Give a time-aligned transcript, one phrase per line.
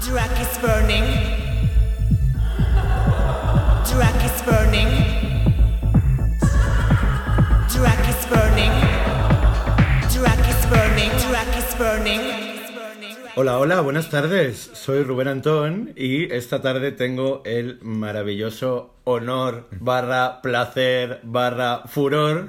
[0.00, 1.04] Drag is burning.
[3.84, 4.90] Drag is burning.
[7.68, 8.72] Drag is burning.
[10.08, 11.10] Drag is burning.
[11.28, 12.20] Drag is burning.
[13.36, 14.70] Hola, hola, buenas tardes.
[14.72, 22.48] Soy Rubén Antón y esta tarde tengo el maravilloso honor, barra placer, barra furor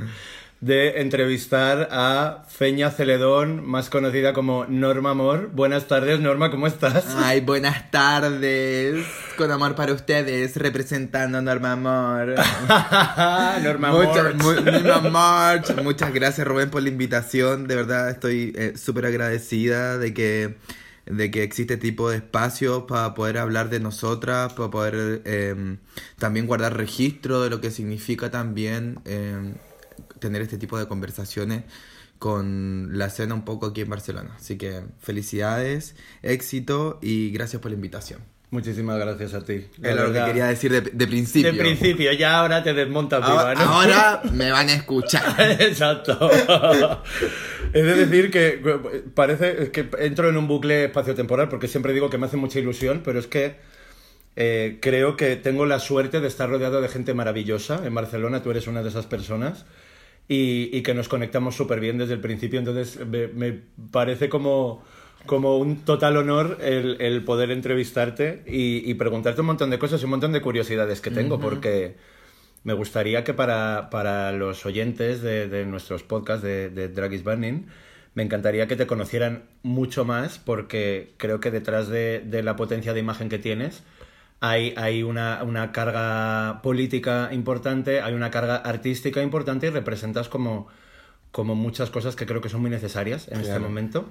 [0.62, 5.50] de entrevistar a Feña Celedón, más conocida como Norma Amor.
[5.54, 7.04] Buenas tardes, Norma, ¿cómo estás?
[7.18, 9.04] Ay, buenas tardes.
[9.38, 12.36] Con amor para ustedes, representando a Norma Amor.
[13.64, 15.62] Norma Mucha- mu- Norma.
[15.84, 17.68] Muchas gracias, Rubén, por la invitación.
[17.68, 20.58] De verdad, estoy eh, súper agradecida de que,
[21.08, 25.78] de que existe este tipo de espacios para poder hablar de nosotras, para poder eh,
[26.20, 29.56] también guardar registro de lo que significa también eh,
[30.22, 31.64] tener este tipo de conversaciones
[32.20, 34.36] con la escena un poco aquí en Barcelona.
[34.38, 38.22] Así que felicidades, éxito y gracias por la invitación.
[38.52, 39.66] Muchísimas gracias a ti.
[39.82, 41.54] Es lo que quería decir de, de principio.
[41.54, 43.62] De principio, ya ahora te desmontas viva, Ahora, ¿no?
[43.62, 45.36] ahora me van a escuchar.
[45.60, 46.30] Exacto.
[47.74, 48.62] Es de decir que
[49.16, 53.02] parece que entro en un bucle espacio-temporal porque siempre digo que me hace mucha ilusión,
[53.02, 53.56] pero es que
[54.36, 57.86] eh, creo que tengo la suerte de estar rodeado de gente maravillosa.
[57.86, 59.64] En Barcelona tú eres una de esas personas
[60.32, 62.60] y, y que nos conectamos súper bien desde el principio.
[62.60, 63.60] Entonces me, me
[63.92, 64.84] parece como,
[65.26, 70.02] como un total honor el, el poder entrevistarte y, y preguntarte un montón de cosas
[70.02, 71.98] y un montón de curiosidades que tengo porque...
[72.64, 77.24] Me gustaría que para, para los oyentes de, de nuestros podcasts de, de Drag is
[77.24, 77.66] Burning,
[78.14, 82.94] me encantaría que te conocieran mucho más porque creo que detrás de, de la potencia
[82.94, 83.82] de imagen que tienes
[84.42, 90.68] hay, hay una, una carga política importante, hay una carga artística importante y representas como,
[91.32, 94.10] como muchas cosas que creo que son muy necesarias en este momento.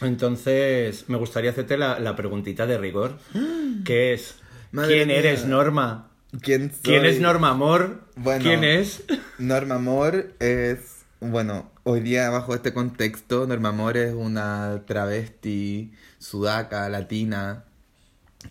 [0.00, 3.18] Entonces, me gustaría hacerte la, la preguntita de rigor,
[3.84, 4.36] que es,
[4.70, 5.18] Madre ¿quién mía.
[5.18, 6.08] eres, Norma?
[6.42, 7.10] ¿Quién, ¿Quién soy?
[7.10, 8.02] es Norma Amor?
[8.14, 8.42] Bueno.
[8.44, 9.04] ¿Quién es?
[9.38, 16.88] Norma Amor es, bueno, hoy día bajo este contexto, Norma Amor es una travesti sudaca,
[16.88, 17.64] latina,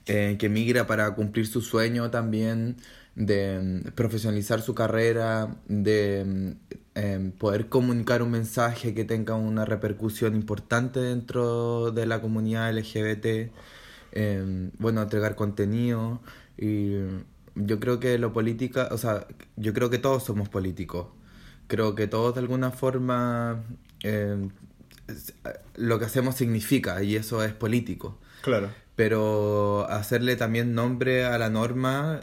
[0.05, 2.77] eh, que migra para cumplir su sueño también
[3.15, 6.51] de mm, profesionalizar su carrera, de mm,
[6.95, 13.51] em, poder comunicar un mensaje que tenga una repercusión importante dentro de la comunidad LGBT,
[14.11, 16.21] em, bueno, entregar contenido
[16.57, 16.93] y
[17.55, 21.07] yo creo que lo política, o sea, yo creo que todos somos políticos.
[21.67, 23.63] Creo que todos de alguna forma
[24.01, 24.49] em,
[25.07, 25.33] es-
[25.75, 28.19] lo que hacemos significa y eso es político.
[28.41, 28.75] Claro.
[28.95, 32.21] Pero hacerle también nombre a la norma,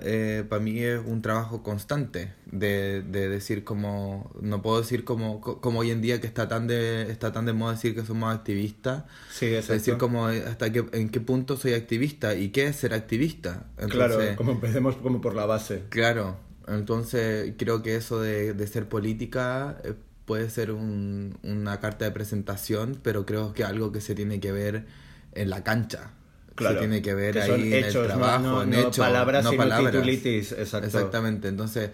[0.49, 5.61] para mí es un trabajo constante de, de decir como, no puedo decir como, co-
[5.61, 8.35] como hoy en día que está tan de, está tan de moda decir que somos
[8.35, 9.75] activistas, Sí, exacto.
[9.75, 13.67] decir como eh, hasta qué, en qué punto soy activista y qué es ser activista.
[13.91, 15.83] claro, como empecemos como por la base.
[15.91, 19.93] Claro, entonces creo que eso de, de ser política eh,
[20.25, 24.53] puede ser un- una carta de presentación, pero creo que algo que se tiene que
[24.53, 24.87] ver
[25.35, 26.13] en la cancha.
[26.55, 26.75] Claro.
[26.75, 28.79] Se tiene que ver Que ahí son en hechos, el no- trabajo, no- en no
[28.79, 29.93] hechos, palabras, no palabras.
[29.93, 30.87] titulitis, exacto.
[30.87, 31.91] Exactamente, entonces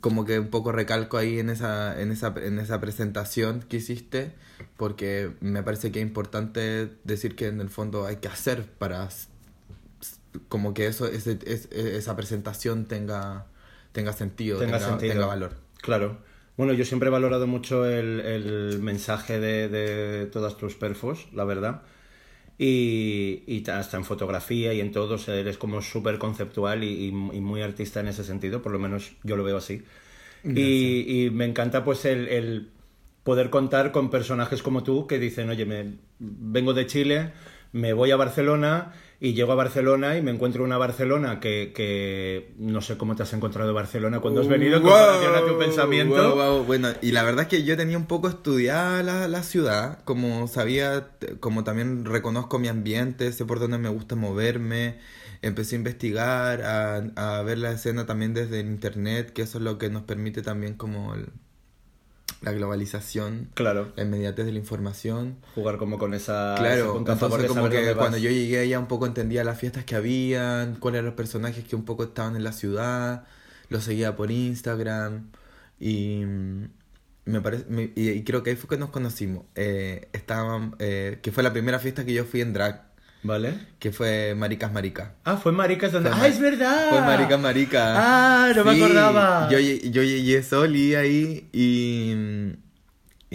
[0.00, 4.32] como que un poco recalco ahí en esa, en esa, en esa presentación que hiciste,
[4.76, 9.08] porque me parece que es importante decir que en el fondo hay que hacer para
[10.48, 13.46] como que eso ese, es- esa presentación tenga
[13.92, 15.12] tenga sentido, Tenga tenga, sentido.
[15.12, 15.52] tenga valor.
[15.80, 16.18] Claro.
[16.56, 21.44] Bueno, yo siempre he valorado mucho el, el mensaje de, de todas tus perfos, la
[21.44, 21.82] verdad.
[22.58, 26.88] Y, y hasta en fotografía y en todo, o sea, eres como súper conceptual y,
[26.88, 29.82] y- y muy artista en ese sentido, por lo menos yo lo veo así.
[30.54, 32.70] Y, y me encanta pues el, el
[33.24, 37.32] poder contar con personajes como tú que dicen, oye, me, vengo de Chile,
[37.74, 42.52] me voy a Barcelona y llego a Barcelona y me encuentro una Barcelona que, que
[42.58, 46.34] no sé cómo te has encontrado Barcelona cuando has venido en comparación a tu pensamiento.
[46.36, 46.64] Wow, wow.
[46.64, 50.46] Bueno, y la verdad es que yo tenía un poco estudiada la, la ciudad, como
[50.46, 51.08] sabía,
[51.40, 54.98] como también reconozco mi ambiente, sé por dónde me gusta moverme,
[55.42, 56.96] empecé a investigar, a,
[57.38, 60.42] a ver la escena también desde el internet, que eso es lo que nos permite
[60.42, 61.28] también como el-
[62.44, 65.36] la globalización, Claro, la inmediatez de la información.
[65.54, 66.54] jugar como con esa...
[66.58, 70.76] Claro, entonces como que cuando yo llegué allá un poco entendía las fiestas que habían,
[70.76, 73.24] cuáles eran los personajes que un poco estaban en la ciudad,
[73.70, 75.30] los seguía por Instagram
[75.80, 76.64] y mm,
[77.26, 79.44] me parece me- y, y creo que ahí fue que nos conocimos.
[79.54, 82.84] Eh, estaban, eh, que fue la primera fiesta que yo fui en drag,
[83.24, 83.54] ¿Vale?
[83.78, 85.12] que fue Maricas Marica.
[85.24, 86.90] Ah, fue Maricas ¡Ah, es verdad!
[86.90, 87.94] Fue Maricas Marica.
[87.96, 89.48] Ah, no me acordaba.
[89.50, 92.54] Yo, yo llegué soli ahí y,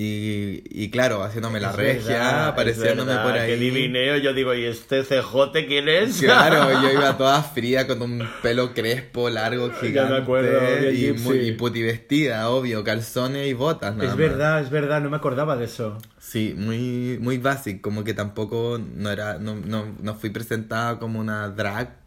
[0.01, 3.49] Y, y claro, haciéndome la Es regia, verdad, apareciéndome verdad, por ahí.
[3.51, 6.21] Qué divineo, yo digo, ¿y este CJ quién es?
[6.21, 10.13] Claro, yo iba toda fría con un pelo crespo, largo, Ya gigante.
[10.13, 13.91] me acuerdo, y, muy, y puti vestida, obvio, calzones y botas.
[13.97, 14.17] nada Es más.
[14.17, 15.97] verdad, es verdad, no me acordaba de eso.
[16.17, 21.19] Sí, muy, muy básico, como que tampoco no era, no, no, no fui presentada como
[21.19, 21.98] una drag.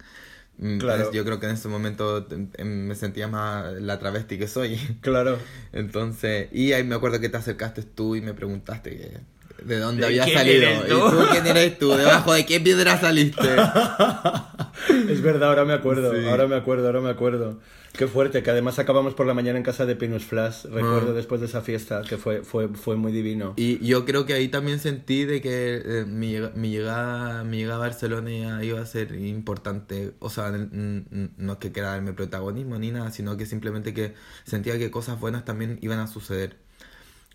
[0.65, 1.03] Mm, Claro.
[1.03, 2.25] es- Yo creo que en ese momento
[2.57, 4.79] em, me sentía más la travesti que soy.
[5.03, 5.37] Claro.
[5.73, 9.21] Entonces, y ahí me acuerdo que te acercaste tú y me preguntaste que-
[9.65, 10.63] de dónde ¿De había salido.
[10.63, 10.99] eres ¿Y tú?
[11.11, 11.91] tú quién eres tú?
[11.95, 13.41] ¿Debajo de qué piedra saliste?
[15.09, 16.27] Es verdad, ahora me acuerdo, Sí.
[16.29, 17.61] ahora me acuerdo, ahora me acuerdo.
[17.93, 21.13] Qué fuerte, que además acabamos por la mañana en casa de Pinus Flash, recuerdo Ah.
[21.13, 23.53] después de esa fiesta, que fue, fue, fue muy divino.
[23.57, 27.77] Y yo creo que ahí también sentí de que eh, mi, mi, llegada, mi llegada
[27.77, 30.15] a Barcelona iba a ser importante.
[30.21, 34.79] O sea, no es que quiera darme protagonismo ni nada, sino que simplemente que sentía
[34.79, 36.57] que cosas buenas también iban a suceder.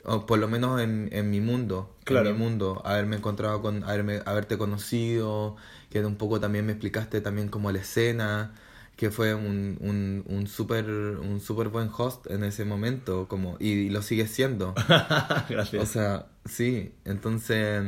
[0.06, 1.96] O por lo menos en, en mi mundo.
[2.04, 2.30] Claro.
[2.30, 2.82] En mi mundo.
[2.84, 5.56] Haberme encontrado con, haberme, haberte conocido,
[5.92, 8.56] que un poco también me explicaste también como la escena,
[8.98, 13.90] que fue un, un, un súper un súper buen host en ese momento, como, y,
[13.90, 14.74] lo sigue siendo.
[15.50, 15.84] Gracias.
[15.84, 17.84] O sea, sí, entonces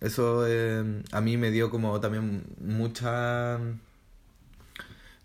[0.00, 3.58] eso eh, a mí me dio como también mucha...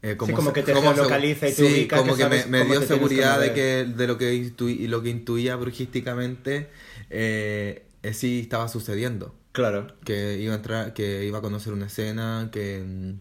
[0.02, 2.66] eh, Sí, como que te como geolocaliza y te sí, ubica, como que que, me,
[2.66, 6.70] dio que seguridad de que de lo que y lo que intuía brujísticamente
[7.10, 9.88] eh, eh, sí estaba sucediendo claro.
[10.06, 13.14] que iba a entrar que iba a conocer una escena que mm,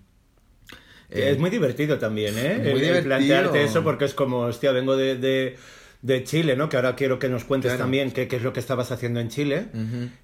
[1.14, 2.54] es muy divertido también, ¿eh?
[2.58, 3.04] muy El- el divertido.
[3.04, 5.56] plantearte eso porque es como, hostia, vengo de, de,
[6.02, 6.68] de Chile, ¿no?
[6.68, 7.84] Que ahora quiero que nos cuentes Claro.
[7.84, 9.66] también qué, qué es lo que estabas haciendo en Chile.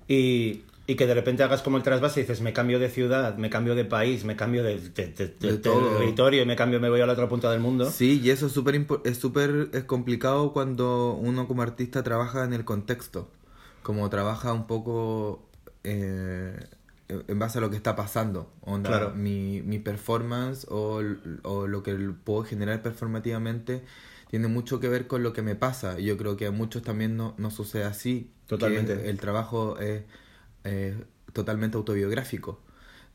[0.09, 3.37] Y, y que de repente hagas como el trasvase y dices, me cambio de ciudad,
[3.37, 5.99] me cambio de país, me cambio de, de- de- de De todo.
[5.99, 7.91] territorio y me cambio, me voy a la otra punta del mundo.
[7.91, 12.55] Sí, y eso es súper es súper es complicado cuando uno como artista trabaja en
[12.55, 13.31] el contexto,
[13.83, 15.47] como trabaja un poco
[15.85, 16.57] eh,
[17.09, 19.15] en base a lo que está pasando, onda, Claro.
[19.15, 21.03] mi, mi performance o,
[21.43, 21.95] o lo que
[22.25, 23.83] puedo generar performativamente
[24.31, 25.99] tiene mucho que ver con lo que me pasa.
[26.01, 28.31] Y Yo creo que a muchos también no, no sucede así.
[28.49, 29.09] que Totalmente.
[29.11, 30.05] el trabajo es
[30.65, 32.61] eh, totalmente autobiográfico.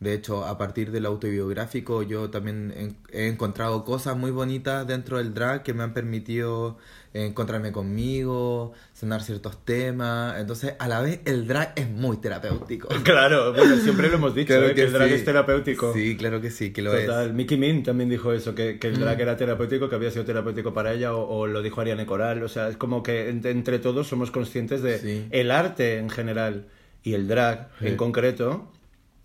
[0.04, 5.34] De hecho, a partir del autobiográfico yo también he encontrado cosas muy bonitas dentro del
[5.34, 6.78] drag que me han permitido
[7.16, 10.40] encontrarme conmigo, sanar ciertos temas.
[10.40, 12.88] Entonces, a la vez, el drag es muy terapéutico.
[13.04, 14.74] Claro, bueno, siempre lo hemos dicho, Claro ¿eh?
[14.74, 15.94] que, el drag es terapéutico.
[15.94, 17.28] Sí, claro que sí, que lo Total.
[17.28, 17.34] es.
[17.34, 17.36] Mm.
[17.36, 20.74] Mickey Min también dijo eso, que, que el drag era terapéutico, que había sido terapéutico
[20.74, 22.42] para ella, o, o lo dijo Ariane Coral.
[22.44, 25.28] O sea, es como que ent- entre todos somos conscientes de Sí.
[25.30, 26.66] el arte en general
[27.04, 27.88] y el drag Sí.
[27.88, 28.72] en concreto.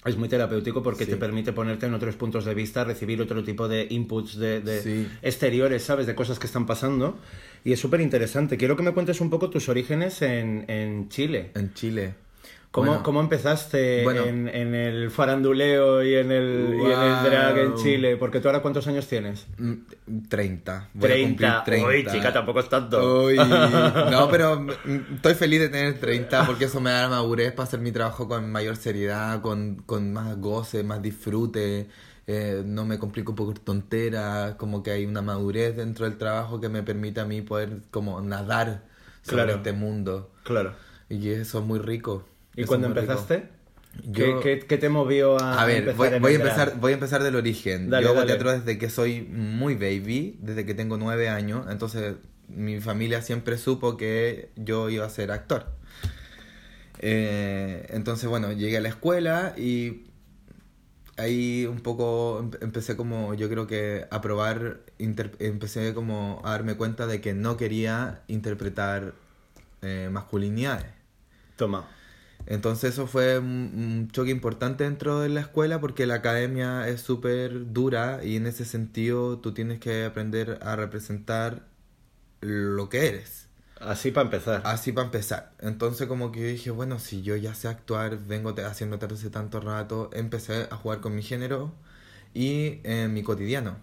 [0.05, 1.11] Es muy terapéutico porque Sí.
[1.11, 4.81] te permite ponerte en otros puntos de vista, recibir otro tipo de inputs de, de
[4.83, 5.09] Sí.
[5.23, 6.07] exteriores, ¿sabes?
[6.07, 7.19] De cosas que están pasando.
[7.65, 8.57] Y es súper interesante.
[8.57, 11.51] Quiero que me cuentes un poco tus orígenes en, en Chile.
[11.55, 12.15] En Chile.
[12.71, 14.25] ¿Cómo, Bueno, cómo empezaste bueno.
[14.25, 17.75] en, en el faranduleo y en el, y en el drag en.
[17.75, 18.17] Chile?
[18.17, 19.47] Porque tú ahora cuántos años tienes?
[19.59, 19.73] mm,
[20.29, 20.91] 30.
[20.95, 21.21] Voy a 30.
[21.21, 21.89] cumplir 30.
[21.89, 23.25] Uy, chica, tampoco es tanto.
[23.25, 23.37] Uy,
[24.11, 27.65] no, pero mm, estoy feliz de tener 30 porque eso me da la madurez para
[27.65, 31.89] hacer mi trabajo con mayor seriedad, con, con más goce, más disfrute.
[32.27, 36.69] eh, no me complico por tonteras, como que hay una madurez dentro del trabajo que
[36.69, 38.85] me permite a mí poder como nadar
[39.23, 39.55] sobre Claro.
[39.55, 40.31] este mundo.
[40.43, 40.75] Claro.
[41.09, 42.25] Y eso es muy rico.
[42.63, 43.49] ¿Y cuando empezaste?
[44.05, 46.95] Yo- ¿Qué, qué, qué te movió a, A ver, empezar voy, a empezar, voy a
[46.95, 47.91] empezar del origen.
[47.91, 48.33] Dale, Yo hago dale.
[48.33, 51.67] teatro desde que soy muy baby, desde que tengo nueve años.
[51.71, 52.15] Entonces,
[52.49, 55.67] mi familia siempre supo que yo iba a ser actor.
[57.01, 60.05] Eh, entonces, bueno, llegué a la escuela y
[61.17, 66.75] ahí un poco em- empecé como, yo creo que a probar, empecé como a darme
[66.77, 69.15] cuenta de que no quería interpretar
[69.83, 70.87] eh, masculinidades.
[71.57, 71.89] Toma.
[72.49, 77.75] Entonces eso fue un, choque importante dentro de la escuela porque la academia es súper
[77.75, 81.67] dura y en ese sentido tú tienes que aprender a representar
[82.41, 83.49] lo que eres.
[83.81, 84.63] Así para empezar.
[84.65, 85.53] Así para empezar.
[85.61, 89.29] Entonces como que yo dije, bueno, si yo ya sé actuar, vengo haciendo teatro hace
[89.29, 91.75] tanto rato, empecé a jugar con mi género
[92.33, 93.77] y en mi cotidiano.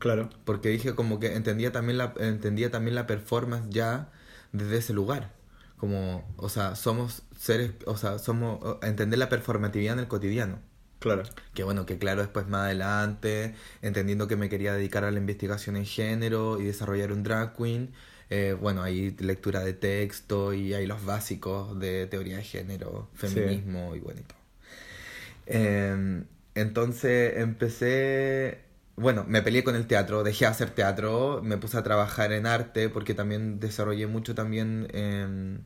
[0.00, 0.28] Claro.
[0.44, 4.10] Porque dije como que entendía también la, entendía también la performance ya
[4.50, 5.37] desde ese lugar.
[5.78, 10.58] Como, o sea, somos seres, o sea, somos, entender la performatividad en el cotidiano.
[10.98, 11.22] Claro.
[11.54, 15.76] Que bueno, que claro, después más adelante, entendiendo que me quería dedicar a la investigación
[15.76, 17.92] en género y desarrollar un drag queen,
[18.30, 23.94] eh, bueno, hay lectura de texto y hay los básicos de teoría de género, feminismo
[23.94, 24.38] y bueno y todo.
[25.46, 28.58] Eh, entonces empecé,
[28.98, 32.46] bueno, me peleé con el teatro, dejé de hacer teatro, me puse a trabajar en
[32.46, 35.60] arte porque también desarrollé mucho también em,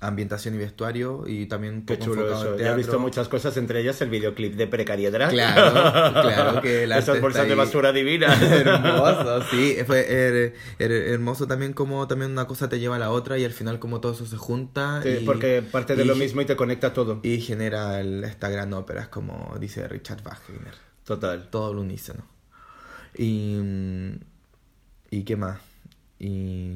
[0.00, 2.54] ambientación y vestuario y también un Qué chulo eso.
[2.54, 5.30] en Ya he visto muchas cosas, entre ellas el videoclip de Precariedad.
[5.30, 8.26] Claro, claro que el arte Esas bolsas de basura divina.
[8.42, 13.10] hermoso, sí, fue her- her- hermoso también como también una cosa te lleva a la
[13.10, 16.06] otra y al final como todo eso se junta Sí, y, porque parte de y-
[16.06, 17.20] lo mismo y te conecta todo.
[17.22, 21.48] y genera el- esta gran ópera, es como dice Richard Wagner, Total.
[21.50, 22.26] todo el unísono.
[23.16, 24.18] Y mm,
[25.10, 25.60] y qué más?
[26.18, 26.72] Y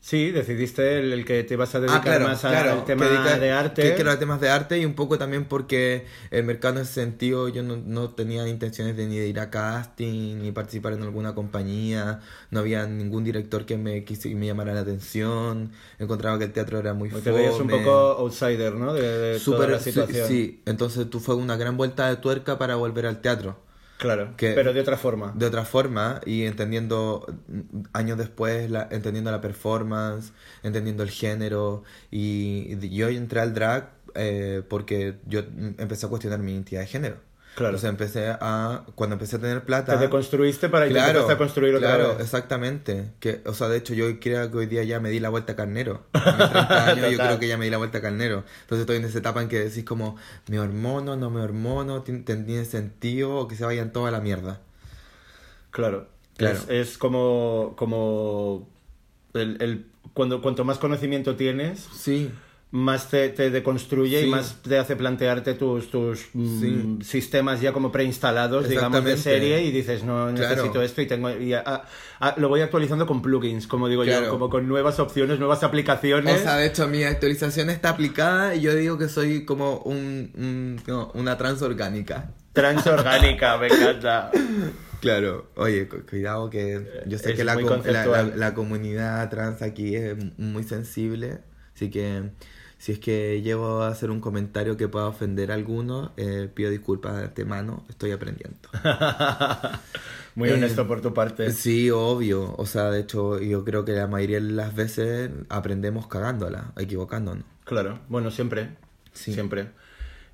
[0.00, 2.84] Sí, decidiste el, el que te ibas a dedicar Ah, claro, más a- claro, al
[2.84, 3.04] tema
[3.34, 3.82] que de arte.
[3.82, 6.92] Que, que era temas de arte y un poco también porque el mercado en ese
[6.94, 11.02] sentido yo no, no tenía intenciones de ni de ir a casting, ni participar en
[11.02, 12.20] alguna compañía,
[12.52, 16.78] no había ningún director que me, quisi- me llamara la atención, encontraba que el teatro
[16.78, 18.94] era muy te veías un poco outsider, ¿no?
[18.94, 20.28] De, de toda la sí, situación.
[20.28, 23.58] sí, entonces tú fue una gran vuelta de tuerca para volver al teatro.
[23.98, 25.32] Claro, Que- pero de otra forma.
[25.36, 31.82] De otra forma y entendiendo mm, años después, la, entendiendo la performance, entendiendo el género.
[32.10, 36.80] Y, y yo entré al drag eh, porque yo mm, empecé a cuestionar mi identidad
[36.82, 37.16] de género.
[37.56, 37.76] Claro.
[37.76, 38.84] O sea, empecé a.
[38.94, 39.94] Cuando empecé a tener plata.
[39.96, 42.20] Te deconstruiste para Claro, intentar a construir otra claro, vez.
[42.20, 43.12] exactamente.
[43.18, 45.54] Que, o sea, de hecho, yo creo que hoy día ya me di la vuelta
[45.54, 46.02] a carnero.
[46.12, 48.44] A mis 30 años, yo creo que ya me di la vuelta a carnero.
[48.60, 50.16] Entonces estoy en esa etapa en que decís como,
[50.48, 54.60] me hormono, no me hormono, ¿Tien- tiene sentido o que se vayan toda la mierda.
[55.70, 56.08] Claro.
[56.36, 56.58] Claro.
[56.58, 57.74] Es, es como.
[57.76, 58.68] como
[59.32, 62.30] el, el- cuando, cuanto más conocimiento tienes, Sí,
[62.72, 66.98] más te, te deconstruye y más te hace plantearte tus, tus mm, Sí.
[67.04, 70.48] sistemas ya como preinstalados, digamos, de serie y dices, no, Claro.
[70.56, 71.30] necesito esto y tengo...
[71.30, 71.54] Y,
[72.38, 76.40] lo voy actualizando con plugins, como digo yo, como con nuevas opciones, nuevas aplicaciones.
[76.40, 80.32] O sea, de hecho, mi actualización está aplicada y yo digo que soy como un,
[80.36, 82.32] un- no, una transorgánica.
[82.52, 84.30] Transorgánica, me encanta.
[85.00, 89.60] Claro, oye, cu- cuidado que yo sé Es que la, la, la- la comunidad trans
[89.60, 91.40] aquí es muy sensible,
[91.76, 92.32] así que
[92.78, 96.70] si es que llego a hacer un comentario que pueda ofender a alguno, eh, pido
[96.70, 98.58] disculpas de antemano, estoy aprendiendo.
[100.34, 101.50] Muy Eh, honesto por tu parte.
[101.50, 106.06] Sí, obvio, o sea, de hecho yo creo que la mayoría de las veces aprendemos
[106.08, 107.44] cagándola, equivocándonos.
[107.64, 108.76] Claro, bueno, siempre.
[109.12, 109.34] Sí.
[109.34, 109.70] Siempre.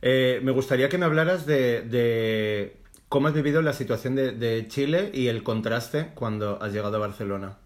[0.02, 2.76] Eh, me gustaría que me hablaras de, de
[3.08, 7.00] cómo has vivido la situación de, de Chile y el contraste cuando has llegado a
[7.00, 7.58] Barcelona.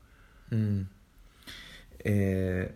[0.51, 0.83] Mm.
[2.01, 2.73] Eh,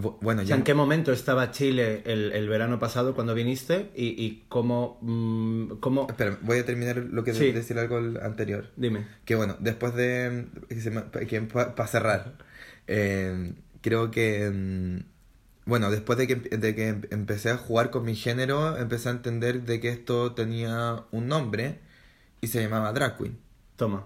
[0.00, 0.48] bu- bueno, O ya...
[0.48, 3.90] sea, ¿en qué momento estaba Chile el, el verano pasado cuando viniste?
[3.96, 6.06] Y, y cómo, mm, cómo...
[6.08, 7.52] Espera, voy a terminar lo que de- Sí.
[7.52, 8.70] decir algo anterior.
[8.76, 9.06] Dime.
[9.24, 10.46] Que bueno, después de.
[11.52, 12.34] Para cerrar,
[12.86, 14.50] eh, creo que.
[14.50, 14.98] mm,
[15.66, 19.12] Bueno, después de que, de que em- empecé a jugar con mi género, empecé a
[19.12, 21.78] entender de que esto tenía un nombre
[22.42, 23.38] y se llamaba Drag Queen.
[23.76, 24.04] Toma.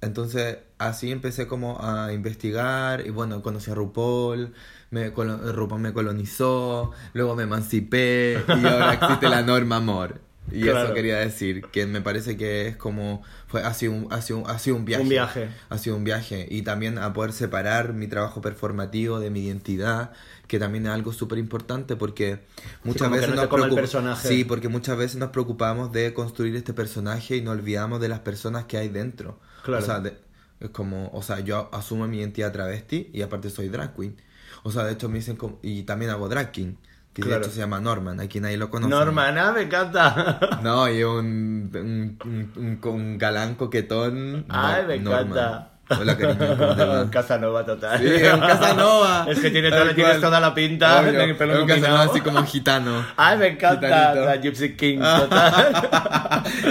[0.00, 4.54] Entonces, así empecé como a investigar y bueno, conocí a RuPaul,
[4.90, 10.20] me, RuPaul me colonizó, luego me emancipé y ahora existe la norma amor.
[10.50, 10.84] Y Claro.
[10.84, 14.38] eso quería decir, que me parece que es como, fue, ha sido un, ha sido
[14.38, 15.02] un- ha sido un viaje.
[15.02, 15.48] Un viaje.
[15.68, 16.46] Ha sido un viaje.
[16.50, 20.12] Y también a poder separar mi trabajo performativo de mi identidad,
[20.46, 22.40] que también es algo súper importante porque
[22.82, 24.26] muchas veces no nos coma el preocup- personaje.
[24.26, 28.20] Sí, porque muchas veces nos preocupamos de construir este personaje y nos olvidamos de las
[28.20, 29.38] personas que hay dentro.
[29.64, 29.82] Claro.
[29.82, 30.16] O sea, de-
[30.60, 34.16] es como, o sea, yo asumo mi identidad travesti y aparte soy drag queen.
[34.62, 36.74] O sea, de hecho me dicen como, y también hago drag king,
[37.14, 37.40] que Claro.
[37.40, 38.90] de hecho se llama Norman, aquí nadie lo conoce.
[38.90, 40.38] Normana, me encanta.
[40.62, 44.44] No, y un, un, un, un- un galán coquetón.
[44.48, 45.20] Ay, no- me Norman.
[45.28, 45.70] encanta.
[45.90, 47.10] Hola, cariño, ¿cómo te va?
[47.10, 47.98] Casanova total.
[47.98, 49.24] Sí, un Casanova.
[49.30, 52.44] Es que tiene toda, tienes toda la pinta Obvio, mi pelo un Casanova así como
[52.44, 53.06] gitano.
[53.16, 53.86] Ay, me encanta.
[53.88, 54.24] Gitanito.
[54.26, 55.72] La Gypsy King, total.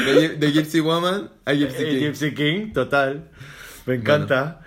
[0.06, 2.00] De, Gy- de Gypsy Woman a Gypsy King.
[2.00, 3.24] Gypsy King, total.
[3.88, 4.60] Me encanta.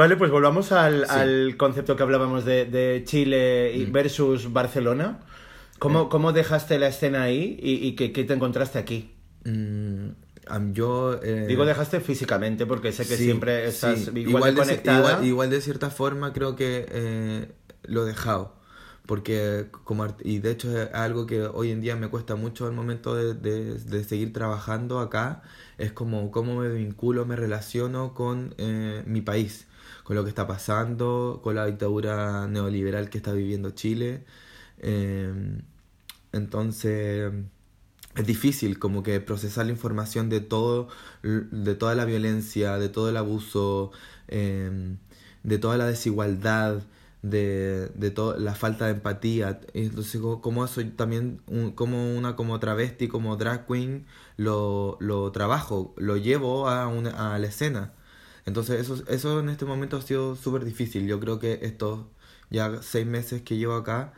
[0.00, 1.10] Vale, pues volvamos al, Sí.
[1.10, 5.20] al concepto que hablábamos de, de Chile y- versus Barcelona.
[5.78, 9.10] ¿Cómo, ¿Cómo dejaste la escena ahí y, y qué, qué te encontraste aquí?
[9.44, 10.08] Mm,
[10.72, 11.20] yo.
[11.22, 14.12] eh, Digo, dejaste físicamente porque sé que sí, siempre estás sí.
[14.20, 17.52] igual, de de, igual, igual de cierta forma creo que eh,
[17.84, 18.54] lo he dejado.
[19.04, 22.72] Porque como y de hecho es algo que hoy en día me cuesta mucho al
[22.72, 25.42] momento de, de- de seguir trabajando acá,
[25.76, 29.66] es como cómo me vinculo, me relaciono con eh, mi país,
[30.10, 34.24] con lo que está pasando, con la dictadura neoliberal que está viviendo Chile.
[34.78, 35.32] Eh,
[36.32, 37.32] entonces
[38.16, 40.88] es difícil como que procesar la información de todo
[41.22, 43.92] de toda la violencia de todo el abuso
[44.28, 44.96] eh,
[45.42, 46.82] de toda la desigualdad
[47.22, 51.40] de, toda la falta de empatía entonces co- como también
[51.74, 57.38] como una como travesti como drag queen lo, lo trabajo lo llevo a, una, a
[57.38, 57.92] la escena
[58.50, 62.00] entonces eso eso en este momento ha sido súper difícil yo creo que estos
[62.50, 64.12] ya seis meses que llevo acá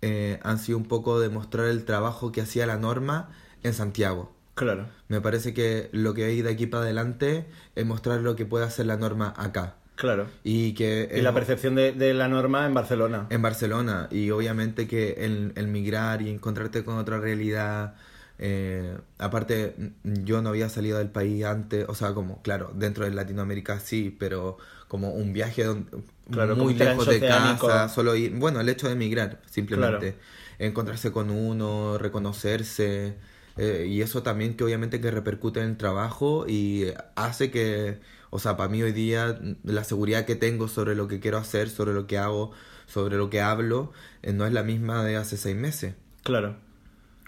[0.00, 3.30] eh, han sido un poco de mostrar el trabajo que hacía la norma
[3.62, 4.32] en Santiago.
[4.54, 4.86] Claro.
[5.08, 8.64] Me parece que lo que hay de aquí para adelante es mostrar lo que puede
[8.66, 9.76] hacer la norma acá.
[9.96, 10.26] Claro.
[10.44, 13.26] Y que Y la percepción de, de la norma en Barcelona.
[13.30, 17.94] en Barcelona y obviamente que el, el migrar y encontrarte con otra realidad
[18.38, 19.74] eh, aparte
[20.04, 24.14] yo no había salido del país antes o sea como claro dentro de Latinoamérica sí
[24.18, 25.88] pero como un viaje don-
[26.30, 30.18] Claro, como muy lejos de casa solo ir bueno el hecho de emigrar simplemente
[30.58, 33.16] encontrarse con uno reconocerse
[33.56, 38.00] eh, y eso también que obviamente que repercute en el trabajo y hace que,
[38.30, 41.70] o sea, para mí hoy día la seguridad que tengo sobre lo que quiero hacer,
[41.70, 42.50] sobre lo que hago,
[42.86, 45.94] sobre lo que hablo, eh, no es la misma de hace seis meses.
[46.22, 46.56] Claro.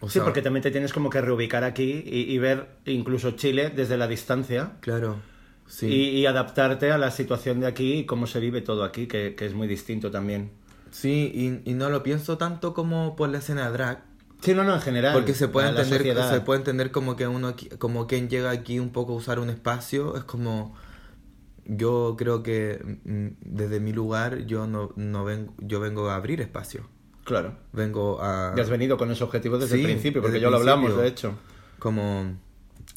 [0.01, 3.33] O sí, sea, porque también te tienes como que reubicar aquí y, y ver incluso
[3.33, 5.17] Chile desde la distancia Claro,
[5.67, 5.87] sí.
[5.87, 9.35] y, y adaptarte a la situación de aquí y cómo se vive todo aquí, que,
[9.35, 10.51] que es muy distinto también.
[10.91, 14.03] Sí, y, y no lo pienso tanto como por la escena drag,
[14.43, 15.15] Sí, no, no, en general.
[15.15, 18.91] Porque se puede entender, se puede entender como que uno como quien llega aquí un
[18.91, 20.75] poco a usar un espacio, es como
[21.65, 26.41] yo creo que mm, desde mi lugar yo no, no vengo, yo vengo a abrir
[26.41, 26.87] espacio.
[27.27, 27.55] Claro.
[27.73, 30.57] Vengo a Y has venido con ese objetivo desde Sí, el principio, porque ya lo
[30.57, 31.35] hablamos, de hecho.
[31.79, 32.35] como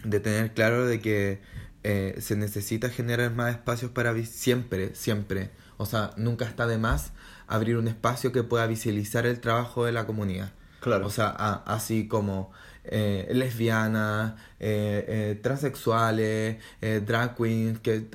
[0.06, 1.42] de tener claro de que
[1.84, 5.50] eh, se necesita generar más espacios para siempre, siempre.
[5.78, 7.12] O sea, nunca está de más
[7.48, 10.52] abrir un espacio que pueda visibilizar el trabajo de la comunidad.
[10.80, 11.08] Claro.
[11.08, 12.52] O sea, a- así como
[12.92, 16.58] eh, lesbianas, eh, eh, transexuales,
[17.06, 18.06] drag queens, que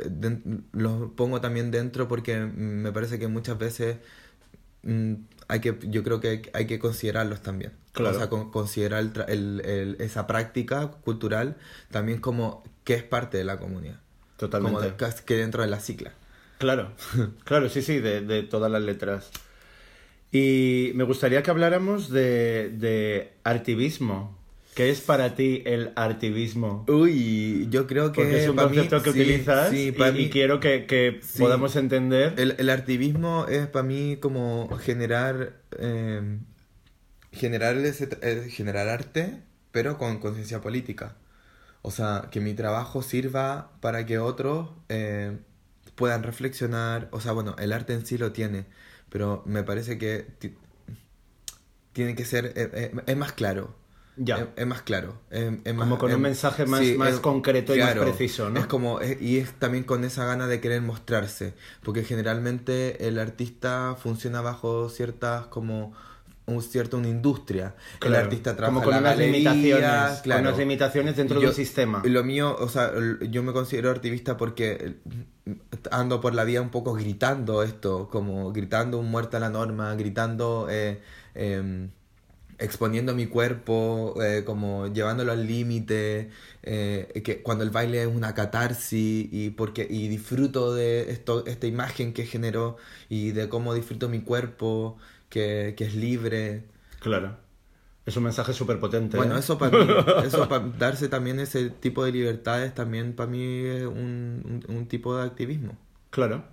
[0.73, 3.97] los pongo también dentro porque me parece que muchas veces
[4.83, 5.14] mm,
[5.48, 7.72] hay que, yo creo que hay que considerarlos también.
[7.92, 8.16] Claro.
[8.16, 11.56] O sea, con- considerar el el- el- esa práctica cultural
[11.90, 14.00] también como que es parte de la comunidad.
[14.36, 14.76] Totalmente.
[14.76, 16.12] Como de- que dentro de la cicla.
[16.58, 16.92] Claro,
[17.44, 19.30] claro, sí, sí, de, de todas las letras.
[20.32, 24.36] Y me gustaría que habláramos de, de artivismo.
[24.74, 26.84] ¿Qué es para ti el artivismo?
[26.88, 30.58] Uy, yo creo que Porque es un mí- concepto que sí, utilizas sí, y, quiero
[30.60, 31.38] que, que Sí.
[31.38, 32.34] podamos entender.
[32.37, 36.38] El, el activismo es para mí como generar eh,
[37.32, 41.16] generar ese, eh, generar arte, pero con conciencia política.
[41.82, 45.38] O sea, que mi trabajo sirva para que otros eh,
[45.94, 47.08] puedan reflexionar.
[47.12, 48.66] O sea, bueno, el arte en sí lo tiene,
[49.10, 50.54] pero me parece que ti-
[51.92, 53.74] tiene que ser eh, eh, es más claro.
[54.16, 54.37] Ya.
[54.38, 55.14] Es, es más claro.
[55.31, 58.61] es- es Como más- con un mensaje más- más concreto y más preciso, ¿no?
[58.61, 63.96] Es como, y es también con esa gana de querer mostrarse, porque generalmente el artista
[64.00, 65.92] funciona bajo ciertas como
[66.46, 67.74] un cierto una industria.
[68.00, 70.38] Claro, El artista trabaja como con la unas galería, limitaciones, claro.
[70.42, 72.03] con unas limitaciones dentro Yo- del sistema.
[72.05, 72.92] Lo mío, o sea,
[73.31, 74.96] yo me considero activista porque
[75.46, 75.57] eh,
[75.90, 79.94] ando por la vida un poco gritando esto, como gritando un muerte a la norma,
[79.94, 81.00] gritando, eh,
[81.35, 81.90] em,
[82.64, 86.31] exponiendo mi cuerpo, eh, como llevándolo al límite,
[86.62, 91.66] eh, que cuando el baile es una catarsis y porque y disfruto de esto, esta
[91.66, 92.77] imagen que generó
[93.09, 94.96] y de cómo disfruto mi cuerpo,
[95.29, 96.64] que, que es libre.
[97.00, 97.37] Claro.
[98.07, 99.16] Es un mensaje súper potente.
[99.16, 99.40] Bueno, ¿eh?
[99.40, 99.87] eso para mí,
[100.27, 104.87] eso para darse también ese tipo de libertades también para mí es un, un, un
[104.88, 105.77] tipo de activismo.
[106.11, 106.44] Claro.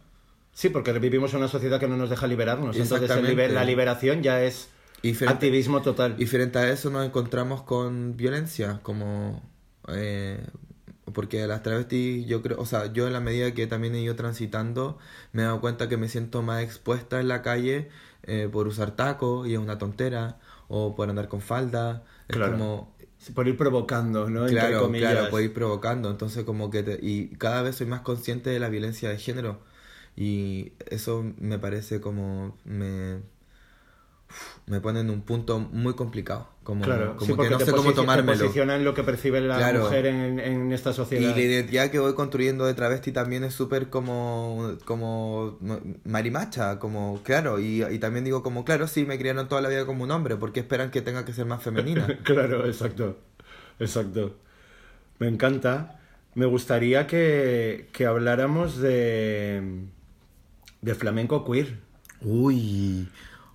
[0.54, 2.76] Sí, porque vivimos en una sociedad que no nos deja liberarnos.
[2.78, 4.70] Entonces liber- la liberación ya es
[5.02, 6.18] Y frente, activismo total.
[6.18, 9.42] y frente a eso nos encontramos con violencia, como...
[9.88, 10.46] eh,
[11.14, 14.16] porque las travestis, yo creo, o sea, yo en la medida que también he ido
[14.16, 14.98] transitando,
[15.34, 17.90] me he dado cuenta que me siento más expuesta en la calle
[18.24, 22.04] eh, por usar tacos y es una tontera, o por andar con falda.
[22.28, 22.52] Es Claro.
[22.54, 24.48] como, Sí, Por ir provocando, ¿no?
[24.48, 26.10] Claro, claro, puede ir provocando.
[26.10, 26.82] Entonces, como que.
[26.84, 29.62] te- y cada vez soy más consciente de la violencia de género.
[30.16, 32.58] Y eso me parece como.
[32.66, 33.20] Me.
[34.68, 36.50] Me pone en un punto muy complicado.
[36.64, 38.44] Como, Claro, como sí, que no te sé cómo te tomármelo.
[38.44, 39.82] posiciona en lo que percibe la Claro.
[39.84, 41.34] mujer en, en esta Y sociedad.
[41.34, 45.58] la identidad que voy construyendo de travesti también es súper como, como
[46.06, 49.86] marimacha, como, claro, y, y también digo como, claro, sí, me criaron toda la vida
[49.86, 52.18] como un hombre, porque esperan que tenga que ser más femenina?
[52.24, 53.18] claro, exacto.
[53.80, 54.38] Exacto.
[55.20, 56.00] Me encanta.
[56.36, 59.88] Me gustaría que, que habláramos de,
[60.82, 61.80] de flamenco queer.
[62.22, 63.12] Uy,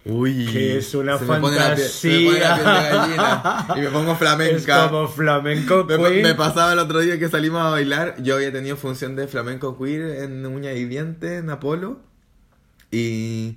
[0.07, 0.47] uy.
[0.47, 4.85] Que es una la la gallina y me pongo flamenca.
[4.85, 6.23] Es como flamenco Me, queer.
[6.23, 8.15] me pasaba el otro día que salimos a bailar.
[8.23, 12.01] Yo había tenido función de flamenco queer en Uña y Diente, en Apolo.
[12.91, 13.57] Y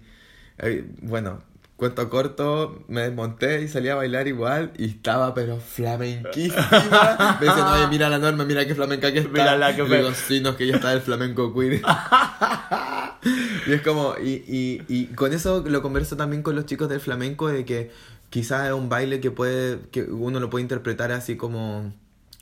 [1.01, 1.41] bueno,
[1.75, 4.71] cuento corto, me desmonté y salí a bailar igual.
[4.77, 7.37] Y estaba, pero flamenquísima.
[7.39, 9.31] Me dicen, oye, mira la norma, mira qué flamenca que está.
[9.31, 11.81] Mírala, qué Y digo, sí, no, es que ya está el flamenco queer.
[13.67, 16.99] Y es como, y, y, y con eso lo converso también con los chicos del
[17.01, 17.91] flamenco, de que
[18.29, 21.91] quizás es un baile que puede, que uno lo puede interpretar así como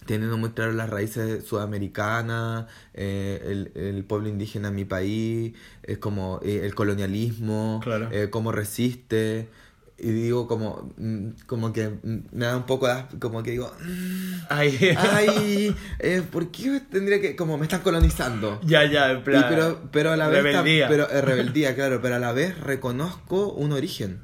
[0.06, 5.98] teniendo muy claro las raíces sudamericanas, eh, el, el pueblo indígena en mi país, es
[5.98, 8.10] como eh, el colonialismo, Claro.
[8.12, 9.50] eh, cómo resiste.
[10.00, 14.34] Y digo como, mm, como que me da un poco de, como que digo, mm,
[14.50, 18.60] Ay, ay, eh, ¿por qué tendría que, como me están colonizando?
[18.64, 20.88] ya, ya, en Y pero, pero a la vez, Rebeldía.
[20.88, 24.22] pero eh, rebeldía, claro, pero a la vez reconozco un origen.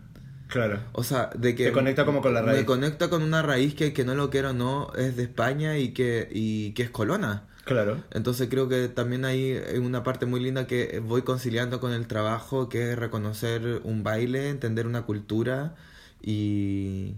[0.47, 0.79] Claro.
[0.91, 1.65] O sea, de que...
[1.65, 2.59] Te conecta como con la raíz.
[2.59, 5.93] Me conecta con una raíz que, que no lo quiero no es de España y
[5.93, 7.47] que, y que es colona.
[7.65, 8.03] Claro.
[8.11, 12.67] Entonces creo que también hay una parte muy linda que voy conciliando con el trabajo,
[12.69, 15.75] que es reconocer un baile, entender una cultura
[16.21, 17.15] y,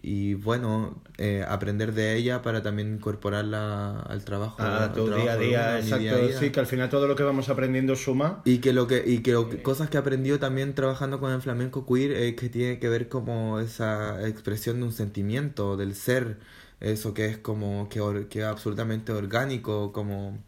[0.00, 4.62] y bueno, eh, aprender de ella para también incorporarla al trabajo.
[4.62, 5.98] A al tu trabajo día a día, uno, exacto.
[5.98, 6.38] día a día.
[6.38, 8.40] Sí, que al final todo lo que vamos aprendiendo suma.
[8.44, 11.32] Y que lo que, y que lo que- cosas que he aprendido también trabajando con
[11.32, 15.94] el flamenco queer eh, que tiene que ver como esa expresión de un sentimiento, del
[15.94, 16.38] ser,
[16.82, 20.38] eso que es como que, or- que es absolutamente orgánico, como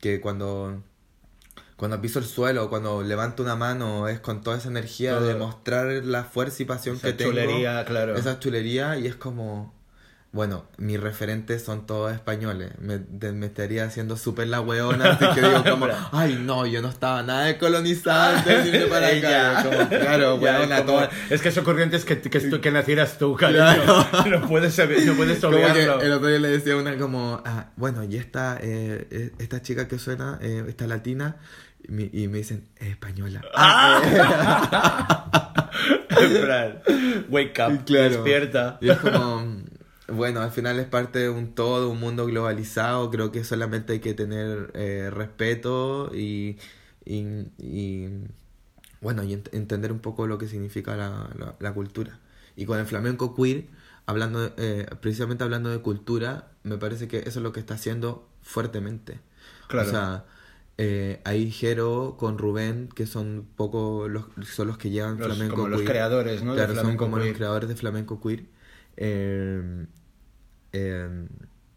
[0.00, 0.82] que cuando
[1.76, 5.86] cuando piso el suelo, cuando levanto una mano, es con toda esa energía de mostrar
[6.04, 7.32] la fuerza y pasión Esa que tengo.
[7.32, 8.14] chulería, claro.
[8.16, 9.74] Esa chulería y es como...
[10.34, 12.72] Bueno, mis referentes son todos españoles.
[12.80, 15.86] Me, de- me estaría haciendo súper la weona, así que digo como...
[16.12, 17.56] Ay, no, yo no estaba nada de
[18.68, 19.62] irme para acá.
[19.62, 23.16] Como, claro, weona, es, como- toda- es que eso corriente es que, que, que nacieras
[23.16, 23.62] tú, cariño.
[24.28, 26.00] No puedes, no puedes obviarlo.
[26.00, 29.62] el otro día le decía a una como, ah, bueno, y esta, eh, eh, esta
[29.62, 31.36] chica que suena, eh, esta latina,
[31.86, 33.40] y me, y me dicen, es española.
[36.08, 36.80] Plan,
[37.28, 38.08] wake up, Claro.
[38.10, 38.78] despierta.
[38.80, 39.62] Y es como,
[40.08, 43.10] bueno, al final es parte de un todo, un mundo globalizado.
[43.10, 46.58] Creo que solamente hay que tener eh, respeto y,
[47.04, 47.24] y,
[47.58, 48.08] y,
[49.00, 52.18] bueno, y ent- entender un poco lo que significa la, la, la cultura.
[52.56, 53.66] Y con el flamenco queer,
[54.06, 58.28] hablando eh, precisamente hablando de cultura, me parece que eso es lo que está haciendo
[58.42, 59.20] fuertemente.
[59.68, 59.88] Claro.
[59.88, 60.24] O sea,
[60.78, 65.56] eh, ahí Jero con Rubén, que son poco los, son los que llevan Los- flamenco
[65.56, 66.54] como los creadores, ¿no?
[66.54, 67.28] de Claro, son como queer.
[67.28, 68.44] los creadores de flamenco queer.
[68.96, 69.86] Eh,
[70.74, 71.26] eh,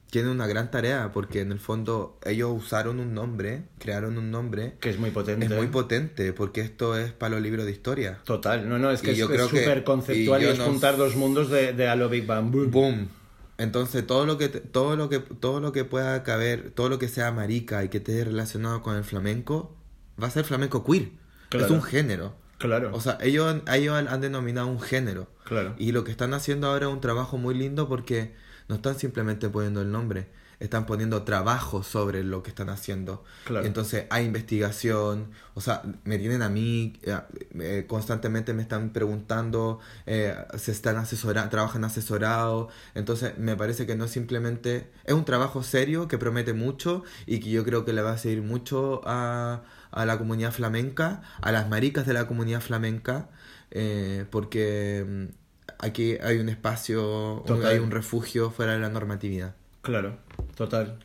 [0.09, 4.75] tienen una gran tarea porque en el fondo ellos usaron un nombre, crearon un nombre
[4.79, 5.45] Que es muy potente.
[5.45, 8.19] es muy potente porque esto es para los libros de historia.
[8.23, 10.65] Total, no, no, es que Y es yo creo que- súper conceptual y es no-
[10.65, 12.51] juntar dos mundos de, de Halo Big Bang.
[12.51, 12.71] Boom.
[12.71, 13.09] Boom.
[13.57, 17.07] Entonces todo lo que todo lo que todo lo que pueda caber, todo lo que
[17.07, 19.75] sea marica y que esté relacionado con el flamenco
[20.21, 21.09] va a ser flamenco queer.
[21.49, 21.65] Claro.
[21.65, 22.35] Es un género.
[22.59, 25.27] Claro, O sea, ellos, ellos han, han denominado un género.
[25.43, 25.75] claro.
[25.77, 28.33] Y lo que están haciendo ahora es un trabajo muy lindo porque
[28.67, 30.27] no están simplemente poniendo el nombre,
[30.59, 33.23] están poniendo trabajo sobre lo que están haciendo.
[33.45, 33.65] Claro.
[33.65, 37.19] Entonces hay investigación, o sea, me tienen a mí, eh,
[37.59, 43.95] eh, constantemente me están preguntando, eh, se están asesorando, trabajan asesorados, entonces me parece que
[43.95, 48.01] no simplemente, es un trabajo serio que promete mucho y que yo creo que le
[48.01, 52.61] va a seguir mucho a, a la comunidad flamenca, a las maricas de la comunidad
[52.61, 53.29] flamenca,
[53.71, 55.46] eh, porque mm,
[55.79, 59.55] aquí hay un espacio, un- hay un refugio fuera de la normatividad.
[59.81, 60.17] Claro,
[60.55, 60.99] total.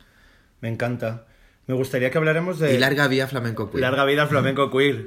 [0.61, 1.25] Me encanta.
[1.65, 2.73] Me gustaría que habláramos de...
[2.73, 3.79] Y larga vía flamenco queer.
[3.81, 5.05] Larga vida flamenco queer.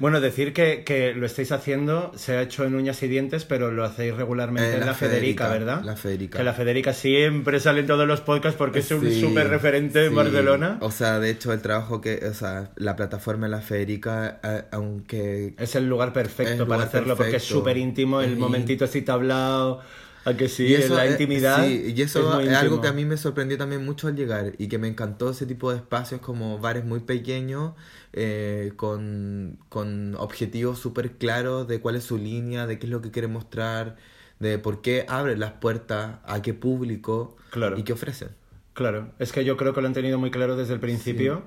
[0.00, 3.70] Bueno, decir que, que lo estáis haciendo se ha hecho en uñas y dientes, pero
[3.70, 5.84] lo hacéis regularmente Eh, en la la, Federica, Federica, ¿verdad?
[5.84, 6.38] la Federica.
[6.38, 10.02] Que la Federica siempre sale en todos los podcasts porque es un Sí, súper referente
[10.04, 10.16] en sí.
[10.16, 10.78] Barcelona.
[10.80, 14.62] O sea, de hecho, el trabajo que, o sea, la plataforma de la Federica, eh,
[14.72, 17.58] aunque Es el lugar perfecto el para lugar hacerlo porque es perfecto.
[17.60, 19.80] súper íntimo, el momentito así tablado,
[20.24, 21.64] a que sí, Y eso, la intimidad.
[21.64, 24.68] sí, y eso es, algo que a mí me sorprendió también mucho al llegar y
[24.68, 27.74] que me encantó ese tipo de espacios como bares muy pequeños
[28.12, 33.00] eh, con, con objetivos súper claros de cuál es su línea, de qué es lo
[33.02, 33.96] que quiere mostrar,
[34.38, 37.78] de por qué abre las puertas, a qué público Claro.
[37.78, 38.30] y qué ofrecen.
[38.74, 41.44] Claro, es que yo creo que lo han tenido muy claro desde el principio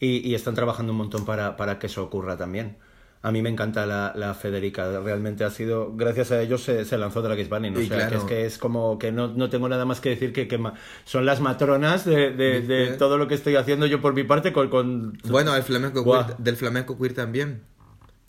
[0.00, 2.76] y, y están trabajando un montón para, para que eso ocurra también.
[3.22, 6.96] A mí me encanta la, la Federica, realmente ha sido, gracias a ellos se, se
[6.96, 8.10] lanzó Drag Banning, o sea, claro.
[8.10, 10.58] que es que es como que no, no tengo nada más que decir que, que
[10.58, 10.74] ma-
[11.04, 14.68] son las matronas de, de- todo lo que estoy haciendo yo por mi parte con...
[14.68, 15.18] con...
[15.24, 17.62] Bueno, el flamenco queer, del flamenco queer también.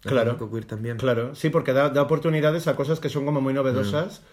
[0.04, 0.32] Del Claro.
[0.32, 0.98] flamenco queer también.
[0.98, 4.24] Claro, sí, porque da, da oportunidades a cosas que son como muy novedosas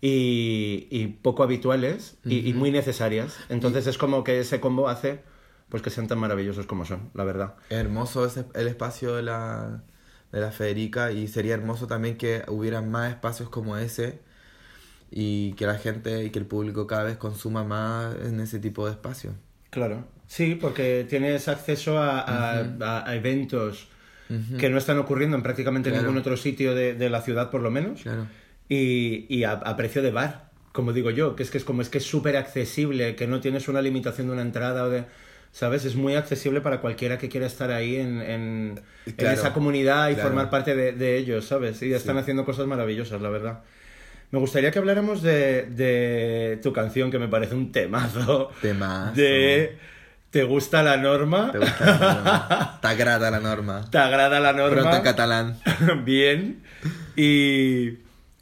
[0.00, 3.36] y, y poco habituales y, y muy necesarias.
[3.48, 5.20] Entonces es como que ese combo hace
[5.68, 7.54] pues que sean tan maravillosos como son, la verdad.
[7.68, 9.82] Hermoso ese, el espacio de la,
[10.32, 14.20] de la Federica y sería hermoso también que hubiera más espacios como ese
[15.10, 18.86] y que la gente y que el público cada vez consuma más en ese tipo
[18.86, 19.34] de espacios.
[19.70, 20.04] Claro.
[20.26, 23.88] Sí, porque tienes acceso a, a- a- a eventos
[24.58, 26.04] que no están ocurriendo en prácticamente Claro.
[26.04, 28.02] ningún otro sitio de, de la ciudad, por lo menos.
[28.02, 28.26] Claro.
[28.68, 31.80] Y, y a, a precio de bar, como digo yo, que es que es como
[31.80, 35.06] es que es súper accesible, que no tienes una limitación de una entrada o de...
[35.50, 35.84] ¿Sabes?
[35.84, 40.14] Es muy accesible para cualquiera que quiera estar ahí en, en, en esa comunidad y
[40.14, 40.28] claro.
[40.28, 41.82] formar parte de, de ellos, ¿sabes?
[41.82, 43.60] Y están haciendo cosas maravillosas, la verdad.
[44.30, 48.50] Me gustaría que habláramos de, de tu canción, que me parece un temazo.
[48.60, 49.14] Temazo.
[49.14, 49.78] De
[50.30, 51.50] ¿Te gusta la norma?
[51.52, 52.72] ¿Te gusta la norma?
[52.74, 53.84] Está grata la norma.
[53.90, 54.82] ¿Te agrada la norma?
[54.82, 55.58] Pronto en catalán.
[56.04, 56.62] Bien.
[57.16, 57.92] Y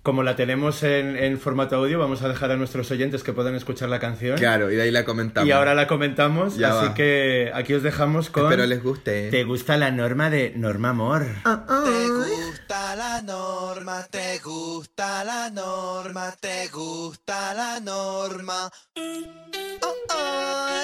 [0.07, 3.57] como la tenemos en, en formato audio, vamos a dejar a nuestros oyentes que puedan
[3.57, 4.38] escuchar la canción.
[4.38, 5.49] Claro, y de ahí la comentamos.
[5.49, 6.95] Y ahora la comentamos, Ya así va.
[6.95, 8.45] que aquí os dejamos con...
[8.45, 9.31] Espero les guste.
[9.33, 11.27] ¿Te gusta la norma de Norma Amor?
[11.42, 18.71] Te gusta la norma, te gusta la norma, te gusta la norma.
[19.83, 20.83] Oh,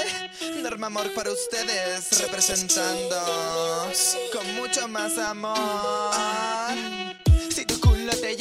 [0.64, 3.16] Norma Amor para ustedes, representando
[4.32, 5.56] con mucho más amor.
[7.50, 8.34] Si tu culo te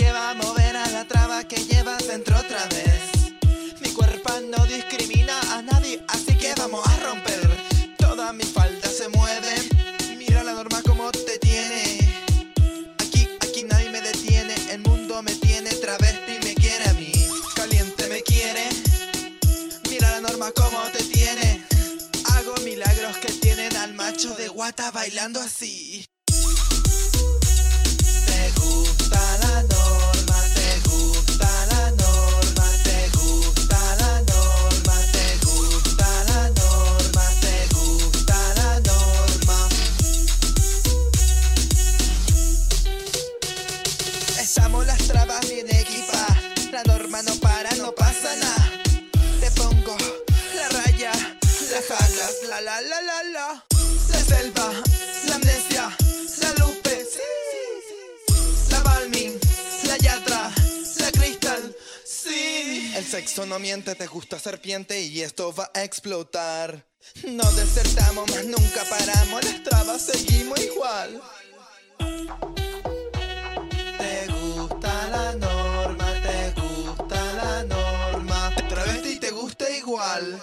[24.29, 26.05] de guata bailando así.
[26.27, 26.35] Te
[28.55, 37.23] gusta la norma, te gusta la norma, te gusta la norma, te gusta la norma,
[37.41, 39.69] te gusta la norma.
[44.39, 48.69] Estamos las trabas bien equipadas, la norma no para, no pasa nada.
[49.39, 49.97] Te pongo
[50.55, 51.11] la raya,
[51.71, 53.70] la jacas, la la la la la.
[54.31, 54.71] Selva,
[55.27, 55.97] la amnesia,
[56.41, 57.05] la lupe,
[58.71, 59.37] la balmin,
[59.87, 60.49] la yatra,
[60.99, 62.93] la cristal, sí.
[62.95, 66.85] El sexo no miente, te gusta serpiente y esto va a explotar.
[67.27, 71.21] No desertamos, más nunca paramos, las trabas seguimos igual.
[73.97, 78.55] Te gusta la norma, te gusta la norma.
[78.69, 80.41] Travesti te gusta igual.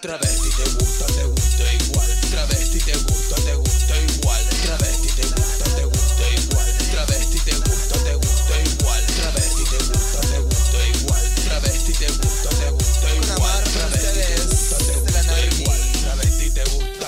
[0.00, 2.08] Travesti te gusta, te gusta igual.
[2.30, 4.44] Travesti te gusta, te gusta igual.
[4.64, 6.66] Travesti te gusta, te gusta igual.
[6.90, 9.06] Travesti te gusta, te gusta igual.
[9.06, 11.22] Travesti te gusta, te gusta igual.
[11.44, 13.64] Travesti te gusta, te gusta igual.
[13.84, 15.92] Travesti te gusta, te gusta igual.
[16.00, 17.06] Travesti te gusta.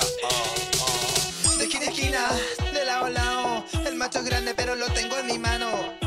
[1.57, 2.29] De esquina a esquina,
[2.73, 3.65] de lado a lado.
[3.87, 6.02] El macho es grande, pero lo tengo en mi mano.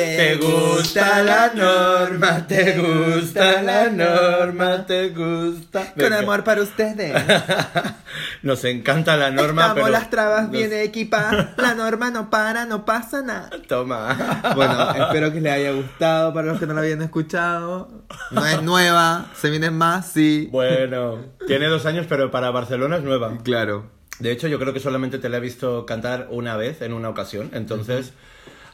[0.00, 5.94] Te gusta la norma, te gusta la norma, te gusta.
[5.98, 7.14] Con amor para ustedes.
[8.42, 11.56] Nos encanta la norma, Estamos pero las trabas nos- bien equipadas.
[11.56, 13.48] La norma no para, no pasa nada.
[13.68, 14.42] Toma.
[14.54, 17.88] Bueno, espero que les haya gustado para los que no la habían escuchado.
[18.32, 20.48] No es nueva, se vienen más, sí.
[20.52, 23.32] Bueno, tiene dos años, pero para Barcelona es nueva.
[23.42, 23.90] Claro.
[24.18, 27.08] De hecho, yo creo que solamente te la he visto cantar una vez, en una
[27.08, 27.50] ocasión.
[27.54, 28.12] Entonces,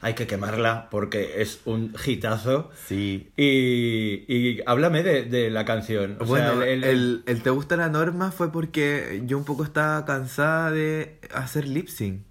[0.03, 2.71] hay que quemarla porque es un hitazo.
[2.87, 3.31] Sí.
[3.37, 6.17] Y, y háblame de, de la canción.
[6.21, 9.45] O Bueno, sea, el, el- el- el Te gusta la norma fue porque yo un
[9.45, 12.23] poco estaba cansada de hacer lip sync.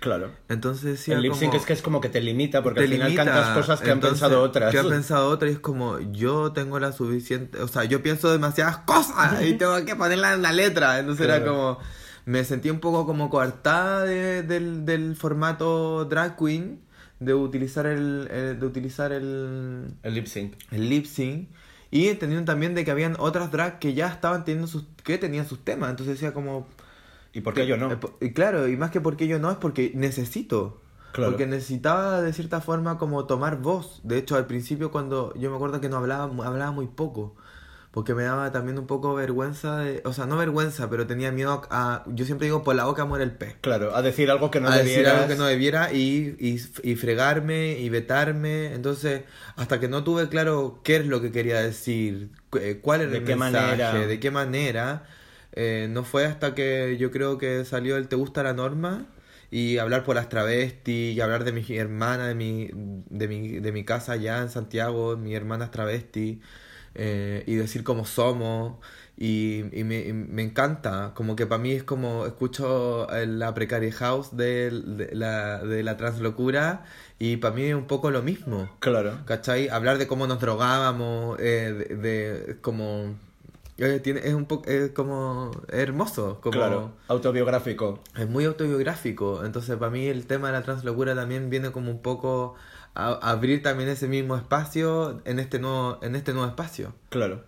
[0.00, 0.32] Claro.
[0.48, 2.86] Entonces decía El lip sync como- es que es como que te limita, porque te
[2.86, 3.24] al final limita.
[3.24, 4.72] cantas cosas que Entonces, han pensado otras.
[4.72, 8.32] Que han pensado otras y es como, yo tengo la suficiente, o sea, yo pienso
[8.32, 10.98] demasiadas cosas y tengo que ponerla en la letra.
[10.98, 11.52] Entonces era Claro.
[11.52, 11.78] como,
[12.24, 16.80] me sentí un poco como coartada de- del, del formato drag queen,
[17.24, 20.54] de utilizar el, el- de utilizar el, El lip sync.
[20.70, 21.48] el lip sync.
[21.90, 25.46] Y entendiendo también de que habían otras drag que ya estaban teniendo sus, que tenían
[25.46, 25.90] sus temas.
[25.90, 26.66] Entonces decía como,
[27.34, 27.92] ¿Y por qué yo no?
[27.92, 30.80] eh, Y claro, y más que porque yo no, es porque necesito.
[31.12, 31.32] Claro.
[31.32, 34.00] Porque necesitaba de cierta forma como tomar voz.
[34.04, 37.34] De hecho, al principio cuando yo me acuerdo que no hablaba, hablaba muy poco.
[37.92, 40.02] Porque me daba también un poco vergüenza de...
[40.04, 42.04] O sea, no vergüenza, pero tenía miedo a...
[42.08, 43.56] Yo siempre digo, por la boca muere el pez.
[43.60, 46.96] Claro, a decir algo que no a decir algo que no debiera y, y, y
[46.96, 48.74] fregarme y vetarme.
[48.74, 49.22] Entonces,
[49.56, 53.18] hasta que no tuve claro qué es lo que quería decir, eh, cuál era De
[53.18, 54.06] el qué mensaje, manera.
[54.06, 55.04] de qué manera,
[55.52, 59.06] eh, no fue hasta que yo creo que salió el Te gusta la norma
[59.50, 63.72] y hablar por las travestis y hablar de mi hermana, de mi, de mi, de
[63.72, 66.40] mi casa allá en Santiago, mi hermana es travesti,
[66.94, 68.78] eh, y decir cómo somos.
[69.14, 73.92] Y, y me, y me encanta, como que para mí es como escucho la Precary
[73.92, 76.84] House de, de la, de la translocura
[77.20, 78.68] y para mí es un poco lo mismo.
[78.80, 79.18] Claro.
[79.26, 79.68] ¿Cachai?
[79.68, 83.14] Hablar de cómo nos drogábamos, eh, de, de como...
[83.78, 86.52] eh, tiene, es un poco, es como es hermoso, como...
[86.52, 86.92] Claro.
[87.06, 88.02] Autobiográfico.
[88.16, 92.00] Es muy autobiográfico, entonces para mí el tema de la translocura también viene como un
[92.02, 92.56] poco
[92.94, 96.94] a, abrir también ese mismo espacio en este nuevo, en este nuevo espacio.
[97.10, 97.44] Claro.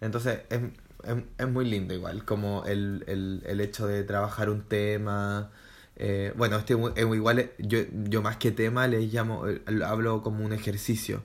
[0.00, 0.60] Entonces es,
[1.04, 5.50] es, es muy lindo igual, como el, el, el hecho de trabajar un tema.
[5.96, 10.44] eh, bueno, este es igual, yo, yo más que tema le llamo, eh, hablo como
[10.44, 11.22] un ejercicio.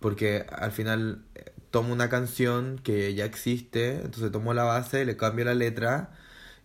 [0.00, 5.16] Porque al final eh, tomo una canción que ya existe, entonces tomo la base, le
[5.16, 6.12] cambio la letra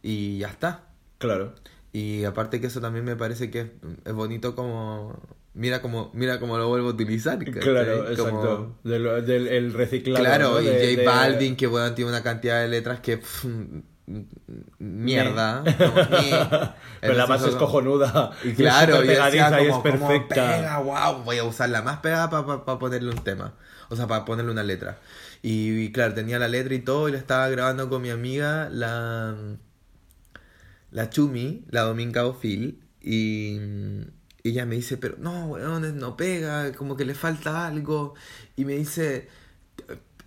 [0.02, 0.86] y ya está.
[1.18, 1.56] Claro.
[1.94, 3.72] Y aparte que eso también me parece que es,
[4.06, 5.20] es bonito como...
[5.56, 7.40] Mira como, mira como lo vuelvo a utilizar.
[7.40, 7.62] ¿cachai?
[7.62, 8.76] Claro, Como- exacto.
[8.84, 10.24] Del, del el reciclado.
[10.24, 10.62] Claro, ¿no?
[10.62, 13.18] y De- J de- Balvin, que bueno, tiene una cantidad de letras que...
[13.18, 13.46] pff,
[14.80, 15.64] mierda.
[15.64, 16.74] como.
[17.02, 18.32] Pero la base es cojonuda.
[18.44, 20.36] Y claro, es y pegadiza y es como, como perfecta.
[20.58, 23.54] pega, wow, voy a usar la más pegada para ponerle un tema.
[23.90, 25.00] O sea, para ponerle una letra.
[25.42, 28.70] Y, y claro, tenía la letra y todo, y la estaba grabando con mi amiga,
[28.72, 29.36] la...
[30.92, 33.60] La Chumi, la Dominga Ofil, y...
[34.46, 38.14] y ella me dice, pero no, weón, no pega, como que le falta algo.
[38.56, 39.28] Y me dice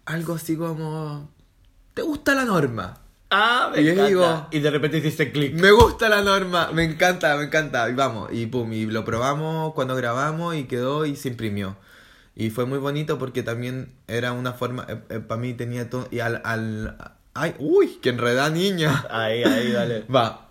[0.07, 1.31] algo así como,
[1.95, 3.01] ¿te gusta la norma?
[3.31, 4.09] Ah, me Y encanta.
[4.09, 5.55] digo- Y de repente hiciste clic.
[5.55, 7.89] Me gusta la norma, me encanta, me encanta.
[7.89, 11.77] Y vamos, y pum, y lo probamos cuando grabamos y quedó y se imprimió.
[12.35, 14.85] Y fue muy bonito porque también era una forma,
[15.29, 16.97] para mí tenía todo, y al, al,
[17.35, 19.07] ay, uy, que enredada niña.
[19.11, 20.07] Ahí, ahí, dale.
[20.13, 20.49] Va,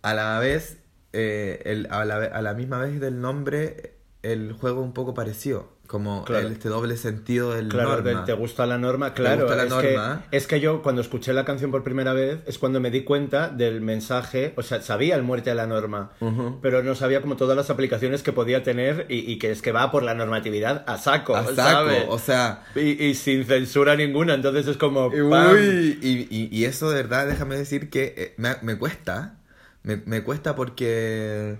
[0.00, 0.78] a la vez,
[1.12, 5.72] eh, el, a, la, a la misma vez del nombre, el juego un poco parecido,
[5.88, 6.46] como Claro.
[6.46, 8.24] el- este doble sentido del Claro, norma.
[8.24, 9.42] te gusta la norma, claro.
[9.42, 10.24] gusta la es, norma?
[10.30, 13.02] Que, es que yo cuando escuché la canción por primera vez es cuando me di
[13.02, 16.60] cuenta del mensaje, o sea, sabía el muerte a la norma, Ujú.
[16.62, 19.72] pero no sabía como todas las aplicaciones que podía tener y, y que es que
[19.72, 22.04] va por la normatividad a saco, A saco, ¿sabes?
[22.08, 25.08] o sea, Y, y sin censura ninguna, entonces es como...
[25.08, 29.38] Uy, y, y eso de verdad, déjame decir que eh, me, me cuesta.
[29.82, 31.58] Me, me cuesta porque.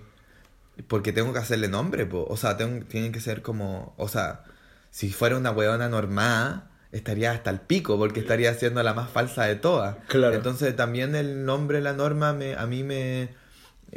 [0.89, 2.25] Porque tengo que hacerle nombre, po.
[2.29, 3.95] O sea, tengo, tienen que ser como.
[3.97, 4.45] O sea,
[4.91, 9.45] si fuera una weona normal, estaría hasta el pico, porque estaría siendo la más falsa
[9.45, 9.97] de todas.
[10.09, 10.35] Claro.
[10.35, 13.31] Entonces también el nombre, la norma, me, a mí me.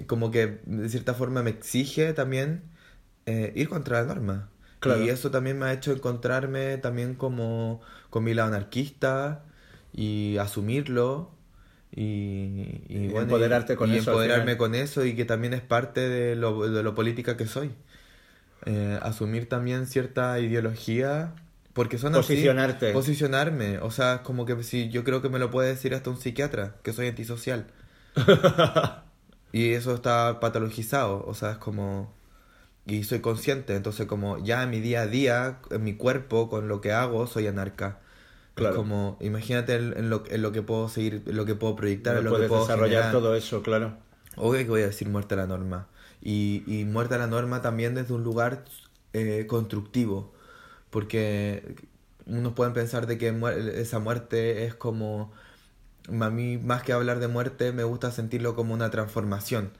[0.08, 2.64] Como que de cierta forma me exige también
[3.26, 4.50] eh, ir contra la norma.
[4.80, 5.04] Claro.
[5.04, 9.44] Y eso también me ha hecho encontrarme también como con mi lado anarquista
[9.94, 11.35] y asumirlo
[11.96, 15.62] y, y, Y bueno, empoderarte con y eso empoderarme con eso y que también es
[15.62, 17.72] parte de lo, de lo política que soy.
[18.66, 21.34] Eh, asumir también cierta ideología
[21.76, 22.34] porque son así.
[22.34, 22.94] Posicionarte.
[22.94, 23.80] Posicionarme.
[23.80, 26.76] O sea, como que si yo creo que me lo puede decir hasta un psiquiatra,
[26.84, 27.68] que soy antisocial.
[29.52, 31.26] y eso está patologizado.
[31.28, 32.14] O sea, es como...
[32.86, 33.76] Y soy consciente.
[33.76, 37.28] Entonces, como ya en mi día a día, en mi cuerpo, con lo que hago,
[37.28, 38.00] soy anarca.
[38.56, 38.76] Claro.
[38.78, 42.24] Como, imagínate en, lo, en lo que puedo seguir, en lo que puedo proyectar, en
[42.26, 43.12] lo que puedo desarrollar generar.
[43.12, 43.98] todo eso, claro.
[44.38, 45.88] Obvio que voy a decir muerte a la norma.
[46.22, 48.66] Y, y muerte a la norma también desde un lugar
[49.14, 50.34] eh, constructivo.
[50.90, 51.76] Porque
[52.26, 55.34] unos pueden pensar de que muer- esa muerte es como...
[56.10, 59.72] A mí, más que hablar de muerte, me gusta sentirlo como una transformación.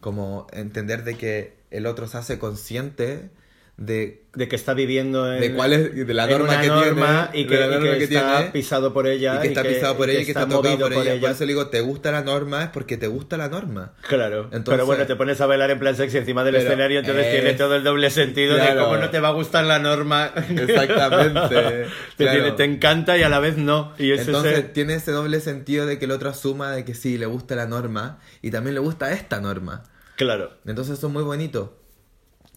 [0.00, 3.30] Como entender de que el otro se hace consciente
[3.76, 7.44] de, De que está viviendo en, de cuál es de la norma que norma tiene.
[7.44, 8.50] y que, de la y que que está tiene.
[8.52, 9.36] pisado por ella.
[9.38, 11.20] y que está pisado por ella y que está, tocado movido por ella.
[11.20, 12.62] Por eso le digo, ¿te gusta la norma?
[12.62, 13.94] Es porque te gusta la norma.
[14.08, 17.26] Claro, Entonces- pero bueno, te pones a bailar en plan sexy encima del escenario, entonces
[17.26, 18.84] es- tiene todo el doble sentido de Claro.
[18.84, 20.32] cómo no te va a gustar la norma.
[20.48, 21.48] Exactamente.
[22.16, 22.32] te, claro.
[22.42, 23.92] tiene- te encanta y a la vez no.
[23.98, 27.18] Y es Entonces tiene ese doble sentido de que el otro asuma de que sí,
[27.18, 29.82] le gusta la norma y también le gusta esta norma.
[30.16, 31.80] Claro, Entonces eso es muy bonito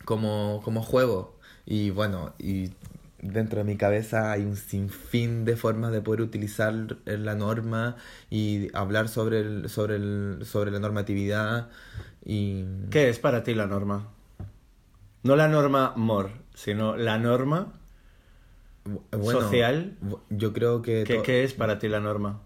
[0.08, 1.38] como, como juego.
[1.68, 2.72] Y bueno, y
[3.22, 6.74] dentro de mi cabeza hay un sinfín de formas de poder utilizar
[7.06, 7.98] la norma
[8.32, 11.70] y hablar sobre, el, sobre, el, sobre la normatividad.
[12.26, 14.10] Y ¿qué es para ti la norma?
[15.30, 17.74] No la norma mor, sino la norma.
[19.12, 19.98] bueno, social.
[20.30, 21.04] Yo creo que...
[21.06, 22.42] ¿Qué, qué es para ti la norma?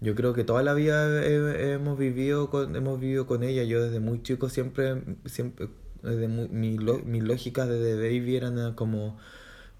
[0.00, 3.64] Yo creo que toda la vida he- hemos vivido con, hemos vivido con ella.
[3.64, 5.68] Yo desde muy chico siempre, siempre,
[6.02, 9.18] desde muy- mi, mis lógicas desde baby eran eh, como,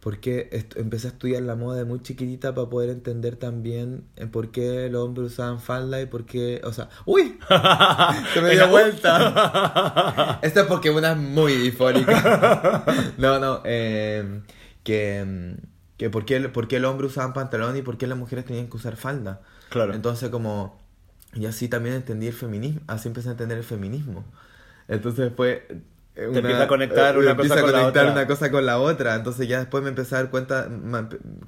[0.00, 4.50] porque est- empecé a estudiar la moda de muy chiquitita para poder entender también por
[4.50, 7.38] qué los hombres usaban falda y por qué, o sea, ¡uy!
[8.34, 10.38] Se me dio vuelta.
[10.42, 12.84] Esto es porque una es muy difónica.
[13.18, 14.40] No, no, eh,
[14.82, 15.66] que, mm,
[15.98, 18.68] que por, qué, por qué el hombre usaban pantalón y por qué las mujeres tenían
[18.68, 19.42] que usar falda.
[19.68, 19.92] Claro.
[19.94, 20.80] Entonces como,
[21.34, 24.24] y así también entendí el feminismo, así empecé a entender el feminismo.
[24.88, 25.66] Entonces fue...
[26.20, 28.22] eh, una- empieza a conectar eh, una empieza cosa con la conectar otra.
[28.22, 29.14] una cosa con la otra.
[29.16, 30.68] Entonces ya después me empecé a dar cuenta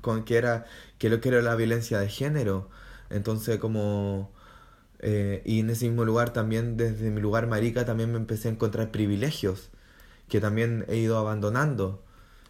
[0.01, 0.65] con que era
[0.99, 2.71] que lo que era la violencia de género.
[3.11, 4.33] Entonces como
[5.01, 8.53] eh, y en ese mismo lugar también desde mi lugar marica también me empecé a
[8.53, 9.71] encontrar privilegios
[10.29, 12.03] que también he ido abandonando.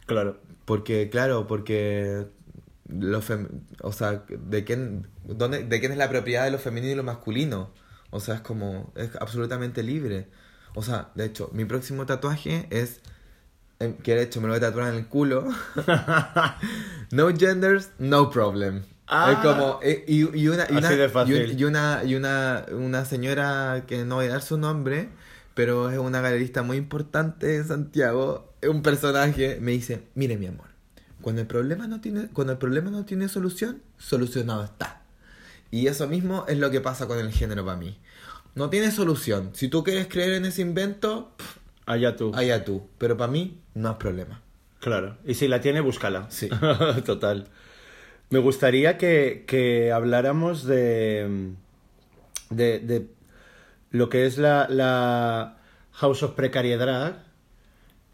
[0.07, 0.37] Claro.
[0.65, 2.27] Porque, claro, porque
[2.89, 3.21] lo
[3.83, 7.05] o sea, ¿de quién, dónde, ¿de quién es la propiedad de lo femenino y lo
[7.05, 7.71] masculino?
[8.11, 10.29] O sea, es como, es absolutamente libre.
[10.75, 13.01] O sea, de hecho, mi próximo tatuaje es,
[13.81, 15.49] eh, que de hecho me lo voy a tatuar en el culo.
[17.11, 18.83] no genders, no problem.
[19.07, 19.33] Ah.
[19.33, 20.93] es como, eh, y, y una, y, una,
[21.53, 25.11] y una, y una, una señora que no voy a dar su nombre,
[25.55, 30.69] pero es una galerista muy importante de Santiago, un personaje, me dice, mire mi amor,
[31.21, 35.03] cuando el problema no tiene, cuando el problema no tiene solución, solucionado está.
[35.71, 37.99] Y eso mismo es lo que pasa con el género para mí.
[38.55, 39.51] No tiene solución.
[39.55, 42.33] Si tú quieres creer en ese invento, pff, Allá tú.
[42.35, 42.89] allá tú.
[42.99, 44.41] Pero para mí no es problema.
[44.81, 45.17] Claro.
[45.25, 46.27] Y si la tiene, búscala.
[46.31, 46.49] Sí.
[47.05, 47.49] Total.
[48.31, 51.53] Me gustaría que, que habláramos de,
[52.51, 53.07] de, de
[53.91, 55.59] lo que es la, la
[55.93, 57.25] House of Precariedad,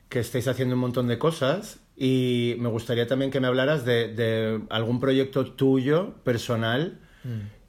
[0.08, 1.78] que estáis haciendo un montón de cosas.
[1.96, 6.98] Y me gustaría también que me hablaras de, de algún proyecto tuyo, personal,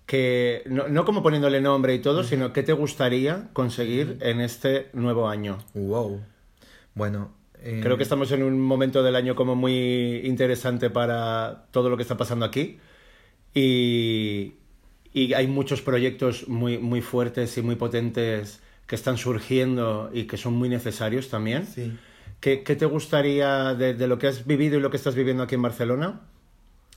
[0.10, 4.90] que no, no como poniéndole nombre y todo, sino que te gustaría conseguir en este
[4.94, 5.60] nuevo año.
[5.76, 6.20] Wow.
[6.96, 7.32] Bueno.
[7.62, 11.96] eh, Creo que estamos en un momento del año como muy interesante para todo lo
[11.96, 12.80] que está pasando aquí.
[13.54, 14.56] Y,
[15.14, 20.38] y hay muchos proyectos muy, muy fuertes y muy potentes que están surgiendo y que
[20.38, 21.68] son muy necesarios también.
[21.68, 21.96] Sí.
[22.40, 25.44] ¿Qué, qué te gustaría, de, de lo que has vivido y lo que estás viviendo
[25.44, 26.22] aquí en Barcelona,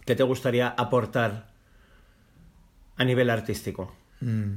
[0.06, 1.51] qué te gustaría aportar
[3.02, 3.92] a nivel artístico?
[4.20, 4.54] Mm.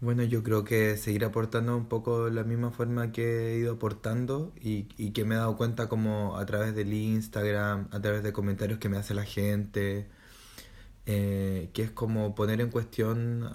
[0.00, 4.52] Bueno, yo creo que seguir aportando un poco la misma forma que he ido aportando
[4.60, 8.78] y, que me he dado cuenta como a través del Instagram, a través de comentarios
[8.78, 10.08] que me hace la gente,
[11.06, 13.50] eh, que es como poner en cuestión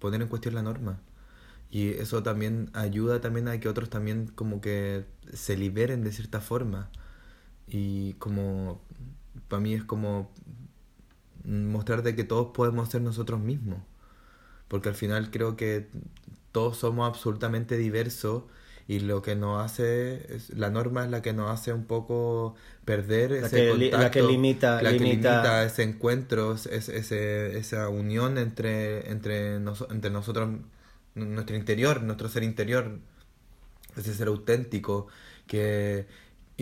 [0.00, 1.00] poner en cuestión la norma.
[1.70, 6.40] Y eso también ayuda también a que otros también como que se liberen de cierta
[6.40, 6.90] forma.
[7.68, 8.80] Y como
[9.48, 10.32] para mí es como
[11.50, 13.78] mostrar de que todos podemos ser nosotros mismos.
[14.68, 15.88] Porque al final creo que
[16.52, 18.44] todos somos absolutamente diversos
[18.88, 20.26] y lo que nos hace,
[20.56, 24.10] la norma es la que nos hace un poco perder La ese que la contacto,
[24.12, 30.10] que limita- la que limita- ese encuentro, es- ese, esa unión entre, entre, noso- entre
[30.10, 30.50] nosotros,
[31.14, 32.98] nuestro interior, nuestro ser interior,
[33.96, 35.08] ese ser auténtico
[35.46, 36.06] que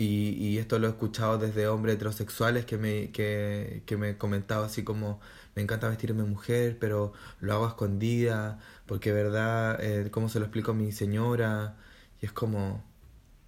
[0.03, 4.65] y, y esto lo he escuchado desde hombres heterosexuales que me que, que me comentaba
[4.67, 5.19] así como
[5.55, 10.45] me encanta vestirme mujer pero lo hago a escondida porque verdad eh, cómo se lo
[10.45, 11.77] explico a mi señora
[12.21, 12.83] y es como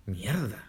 [0.06, 0.68] mierda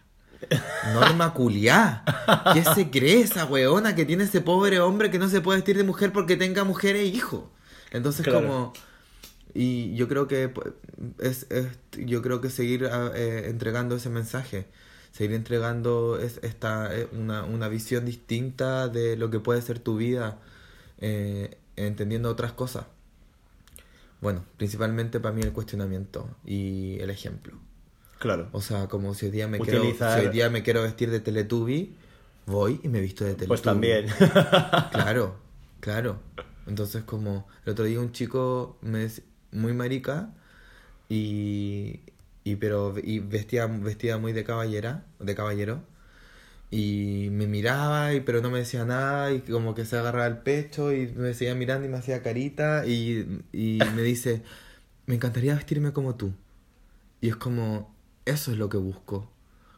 [0.94, 2.04] Norma culiá.
[2.52, 5.76] ¿Qué se cree esa weona que tiene ese pobre hombre que no se puede vestir
[5.76, 7.52] de mujer porque tenga mujer e hijo?
[7.90, 8.48] Entonces Claro.
[8.48, 8.72] como
[9.54, 10.72] y yo creo que pues,
[11.20, 14.66] es, es- yo creo que seguir ah, eh, entregando ese mensaje,
[15.12, 19.96] seguir entregando es, esta eh, una, una visión distinta de lo que puede ser tu
[19.96, 20.38] vida,
[20.98, 22.86] eh, entendiendo otras cosas.
[24.20, 27.54] Bueno, principalmente para mí el cuestionamiento y el ejemplo.
[28.18, 28.48] Claro.
[28.52, 31.10] O sea, como si hoy día me Utilizar- quiero, si hoy día me quiero vestir
[31.10, 31.96] de Teletubby,
[32.46, 33.48] voy y me visto de Teletubby.
[33.48, 34.06] Pues también.
[34.92, 35.36] Claro,
[35.80, 36.20] claro.
[36.68, 40.30] Entonces como el otro día un chico me dec- muy marica
[41.08, 42.00] y,
[42.44, 45.82] y pero y vestía vestida muy de caballera, de caballero
[46.72, 50.38] y me miraba y pero no me decía nada y como que se agarraba el
[50.38, 54.42] pecho y me seguía mirando y me hacía carita y, y me dice,
[55.04, 56.32] "Me encantaría vestirme como tú."
[57.20, 59.30] Y es como eso es lo que busco.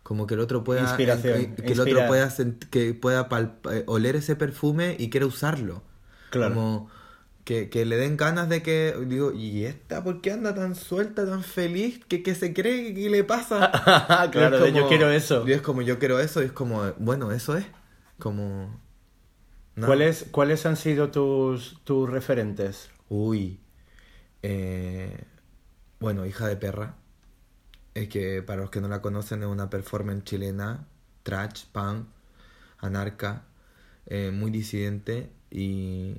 [0.05, 2.33] Como que el otro pueda Inspiración, que el otro pueda
[2.71, 3.29] que pueda
[3.73, 5.83] eh, oler ese perfume y quiera usarlo.
[6.31, 6.55] Claro.
[6.55, 6.91] Como
[7.45, 11.27] que, que le den ganas de que digo, ¿y esta por qué anda tan suelta,
[11.27, 12.01] tan feliz?
[12.09, 12.95] ¿Qué, qué se cree?
[12.95, 13.71] ¿Qué le pasa?
[14.33, 15.47] Claro, es de yo quiero eso.
[15.47, 17.67] Y es como yo quiero eso y es como, bueno, eso es.
[18.19, 18.81] Como.
[19.85, 22.91] ¿Cuáles, ¿Cuáles han sido tus, tus referentes?
[23.09, 23.61] Uy.
[24.43, 25.25] Eh,
[26.01, 26.97] bueno, hija de perra.
[27.95, 30.87] Es que para los que no la conocen es una performance chilena,
[31.23, 32.07] trash, punk,
[32.79, 33.45] anarca,
[34.07, 36.15] eh, muy disidente y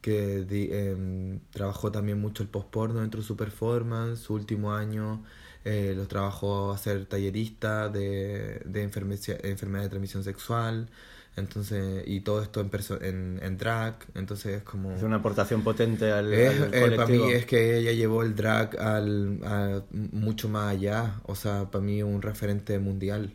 [0.00, 5.24] que di- em, trabajó también mucho el post-porno dentro de su performance, su último año
[5.64, 10.88] eh, los trabajó a ser tallerista de, de enferme- enfermedad de transmisión sexual,
[11.36, 12.70] entonces, y todo esto en,
[13.02, 14.90] en, en drag, entonces es como...
[14.96, 18.34] Es una aportación potente al, Es, al eh, para mí es que ella llevó el
[18.34, 21.20] drag al, a mucho más allá.
[21.24, 23.34] O sea, para mí un referente mundial.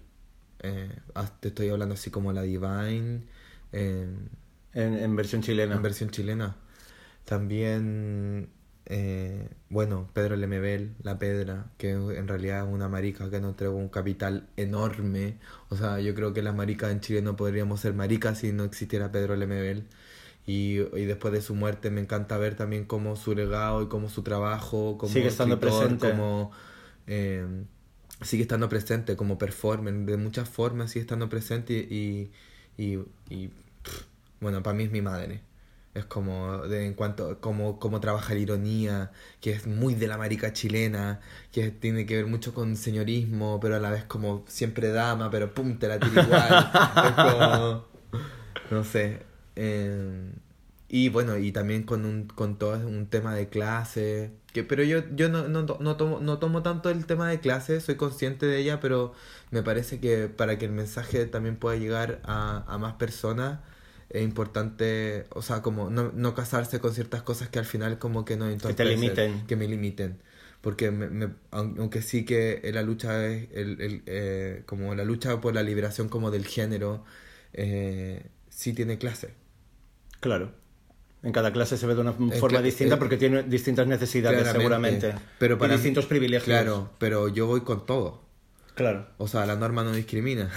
[0.61, 0.89] Eh,
[1.41, 3.23] te estoy hablando así como la Divine
[3.73, 4.07] eh,
[4.73, 5.75] en, en versión chilena.
[5.75, 6.57] en versión chilena.
[7.25, 8.49] También,
[8.85, 13.75] eh, bueno, Pedro Lemebel, La Pedra, que en realidad es una marica que nos entregó
[13.77, 15.39] un capital enorme.
[15.69, 18.63] O sea, yo creo que las maricas en Chile no podríamos ser maricas si no
[18.65, 19.87] existiera Pedro Lemebel.
[20.45, 24.09] Y, y después de su muerte me encanta ver también cómo su legado y cómo
[24.09, 26.09] su trabajo como Sigue estando escritor, presente.
[26.11, 26.51] como
[27.07, 27.45] eh,
[28.21, 32.31] sigue estando presente como performer de muchas formas sigue estando presente y,
[32.77, 32.99] y,
[33.29, 33.51] y,
[34.43, 35.41] bueno para mí es mi madre.
[35.93, 40.17] Es como de en cuanto como como trabaja la ironía que es muy de la
[40.17, 41.21] marica chilena
[41.51, 45.53] que tiene que ver mucho con señorismo pero a la vez como siempre dama pero
[45.53, 46.71] pum te la tira igual.
[47.09, 47.85] Es como
[48.71, 49.21] no sé
[49.55, 50.31] eh,
[50.89, 55.03] y bueno y también con un con todo un tema de clase que pero yo
[55.15, 58.57] yo no, no, no tomo no tomo tanto el tema de clase soy consciente de
[58.59, 59.13] ella pero
[59.51, 63.59] me parece que para que el mensaje también pueda llegar a, a más personas
[64.09, 68.25] es importante, o sea, como no, no casarse con ciertas cosas que al final como
[68.25, 69.47] que no te entorpecen, limiten.
[69.47, 70.19] Que me limiten.
[70.61, 75.03] Porque me, me- aun- aunque sí que la lucha es el, el, eh, como la
[75.03, 77.03] lucha por la liberación como del género,
[77.53, 79.33] eh, sí tiene clase.
[80.21, 80.53] Claro.
[81.21, 85.15] En cada clase se ve de una forma que- distinta porque tiene distintas necesidades seguramente.
[85.39, 86.45] Pero y mí- distintos privilegios.
[86.45, 88.22] Claro, pero yo voy con todo.
[88.75, 89.07] Claro.
[89.17, 90.49] O sea, la norma no discrimina.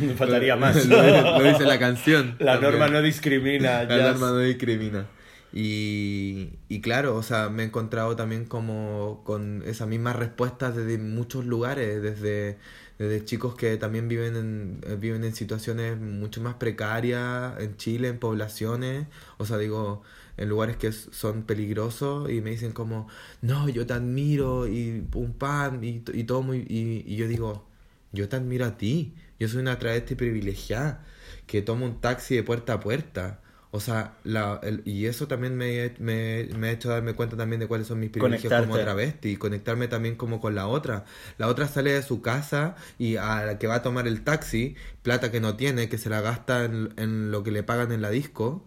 [0.00, 0.86] Me faltaría más.
[0.86, 2.36] lo, lo dice la canción.
[2.38, 2.78] La también.
[2.78, 3.84] norma no discrimina.
[3.84, 5.06] La norma no discrimina.
[5.52, 10.96] Y, y claro, o sea, me he encontrado también como con esas mismas respuestas desde
[10.96, 12.58] muchos lugares, desde,
[12.98, 18.08] desde chicos que también viven en, eh, viven en situaciones mucho más precarias en Chile,
[18.08, 19.06] en poblaciones,
[19.36, 20.02] o sea, digo,
[20.42, 23.08] en lugares que son peligrosos y me dicen como,
[23.42, 26.58] no, yo te admiro y pum pam y, y todo muy...
[26.68, 27.66] Y, y yo digo,
[28.12, 31.04] yo te admiro a ti, yo soy una travesti privilegiada
[31.46, 33.40] que toma un taxi de puerta a puerta.
[33.74, 37.58] O sea, la, el- y eso también me, me, me ha hecho darme cuenta también
[37.60, 38.78] de cuáles son mis privilegios como Conectarte.
[38.78, 41.06] travesti y conectarme también como con la otra.
[41.38, 44.76] La otra sale de su casa y a la que va a tomar el taxi,
[45.02, 48.02] plata que no tiene, que se la gasta en, en lo que le pagan en
[48.02, 48.64] la disco,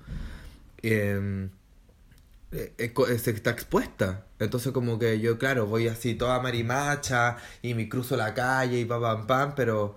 [0.84, 1.50] co- eh,
[3.18, 4.26] se está expuesta.
[4.40, 8.86] Entonces como que yo, claro, voy así toda marimacha y me cruzo la calle y
[8.86, 9.96] pam, pam, pam, pero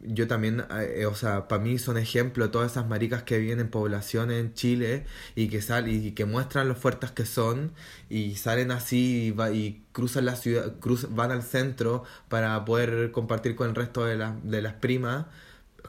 [0.00, 3.60] yo también, eh, eh, o sea, para mí son ejemplo todas esas maricas que viven
[3.60, 7.72] en poblaciones en Chile y que salen y que muestran lo fuertes que son
[8.08, 13.56] y salen así y, y cruzan la ciudad, cruz, van al centro para poder compartir
[13.56, 15.26] con el resto de, las de las primas.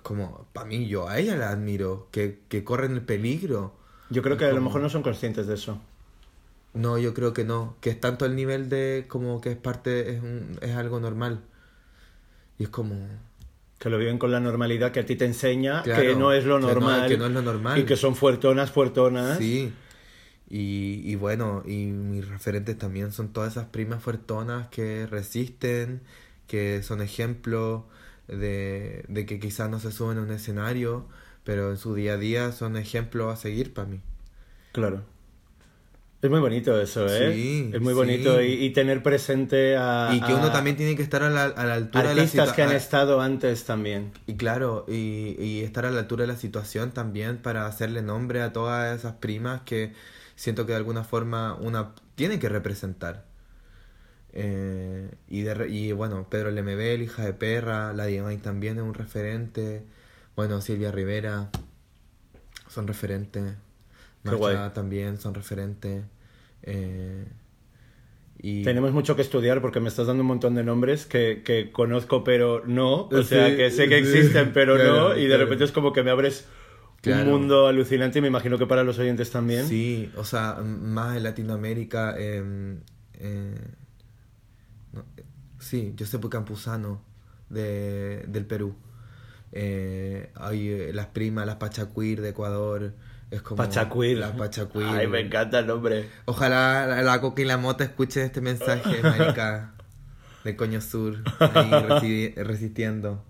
[0.04, 3.76] Como, para mí, yo a ella la admiro, que, que corren el peligro.
[4.10, 5.80] Yo creo que a lo mejor no son conscientes de eso.
[6.74, 7.76] No, yo creo que no.
[7.82, 11.42] Que es tanto el nivel de como que es parte, es, un, es algo normal.
[12.60, 12.96] Y es como...
[13.80, 16.46] Que lo viven con la normalidad que a ti te enseña Claro, que no es
[16.46, 17.08] lo que no- normal.
[17.08, 17.78] que no es lo normal.
[17.80, 19.38] Y que son fuertonas, fuertonas.
[19.38, 19.72] Sí.
[20.50, 26.02] Y, y bueno, y mis referentes también son todas esas primas fuertonas que resisten,
[26.48, 27.84] que son ejemplos
[28.28, 31.06] de, de que quizás no se suben a un escenario,
[31.48, 34.02] pero en su día a día son ejemplos a seguir para mí.
[34.74, 35.06] Claro.
[36.22, 37.34] Es muy bonito eso, ¿eh?
[37.34, 37.96] Sí, es muy sí.
[37.96, 38.42] bonito.
[38.42, 40.10] Y, y tener presente a.
[40.14, 42.22] Y que uno a también tiene que estar a la, a la altura de la
[42.24, 44.12] Artistas que han estado antes también.
[44.26, 48.42] Y claro, y, y estar a la altura de la situación también para hacerle nombre
[48.42, 49.94] a todas esas primas que
[50.36, 53.24] siento que de alguna forma una tiene que representar.
[54.34, 58.96] Eh, y, de y bueno, Pedro Lemebel, hija de perra, la Divine también es un
[58.96, 59.86] referente.
[60.38, 61.50] Bueno, Silvia Rivera
[62.70, 63.56] son referentes.
[64.24, 66.06] Marcha también son referentes.
[66.64, 67.26] Eh,
[68.40, 71.72] y Tenemos mucho que estudiar porque me estás dando un montón de nombres que, que
[71.72, 73.08] conozco pero no.
[73.08, 75.18] O Sí, sea, que sé que existen pero claro, no.
[75.18, 75.44] Y de claro.
[75.46, 76.46] repente es como que me abres
[77.02, 77.24] Claro.
[77.24, 79.68] un mundo alucinante y me imagino que para los oyentes también.
[79.68, 82.16] Sí, o sea, más en Latinoamérica.
[82.18, 82.78] eh,
[83.20, 83.56] eh,
[84.94, 85.24] no, eh,
[85.60, 87.02] sí, Giuseppe Campuzano
[87.50, 88.76] de, del Perú.
[89.52, 92.94] Eh, hay eh, las primas, las Pachacuir de Ecuador.
[93.32, 94.24] Es como Pachacuir.
[94.88, 96.10] Ay, me encanta el nombre.
[96.26, 99.74] Ojalá la, la Coca y la Mota escuchen este mensaje, marica,
[100.44, 103.24] de Coño Sur, ahí resi- resistiendo.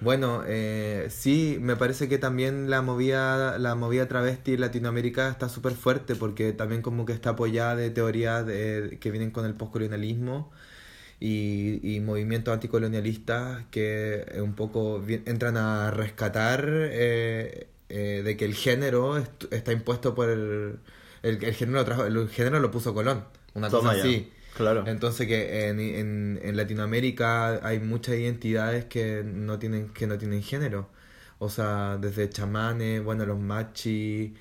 [0.00, 5.50] Bueno, eh, sí, me parece que también la movida, la movida travesti en Latinoamérica está
[5.50, 9.54] súper fuerte porque también como que está apoyada de teorías de, que vienen con el
[9.54, 10.50] postcolonialismo
[11.20, 18.44] y, y movimientos anticolonialistas que eh, un poco entran a rescatar eh, eh, de que
[18.46, 20.78] el género est- está impuesto por el,
[21.22, 24.02] el, el género lo trajo- el género lo puso Colón, una Toma cosa ya.
[24.02, 24.32] así.
[24.56, 24.84] Claro.
[24.86, 30.42] Entonces que en, en, en Latinoamérica hay muchas identidades que no tienen, que no tienen
[30.42, 30.90] género.
[31.38, 34.32] O sea, desde chamanes, bueno, los machis,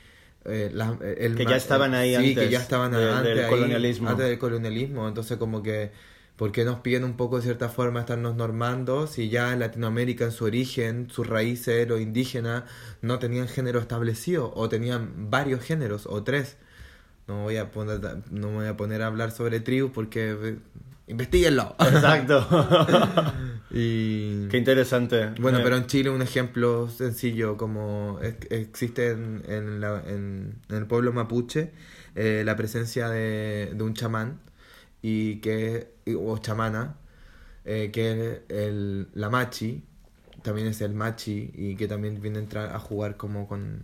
[0.45, 3.45] eh, las- el Que ya estaban ahí sí, antes que ya estaban de- antes del
[3.45, 4.09] ahí, colonialismo.
[4.09, 5.07] Antes del colonialismo.
[5.07, 5.91] Entonces como que,
[6.39, 10.23] ¿por qué nos piden un poco de cierta forma estarnos normando si ya en Latinoamérica
[10.25, 12.63] en su origen, sus raíces, los indígenas,
[13.01, 16.55] no tenían género establecido o tenían varios géneros o tres?
[17.27, 17.99] No voy a poner,
[18.31, 20.57] no me voy a poner a hablar sobre tribus porque eh,
[21.07, 21.75] investiguenlo.
[21.79, 22.47] Exacto.
[23.71, 25.31] y Qué interesante.
[25.39, 30.55] bueno, Eh, pero en Chile un ejemplo sencillo como ex- existe en, en, la- en-
[30.69, 31.71] en el pueblo mapuche
[32.15, 34.39] eh, la presencia de, de un chamán
[35.01, 36.95] y que o chamana
[37.65, 39.83] eh, que es el, la machi
[40.43, 43.83] también es el machi y que también viene a entrar a jugar como con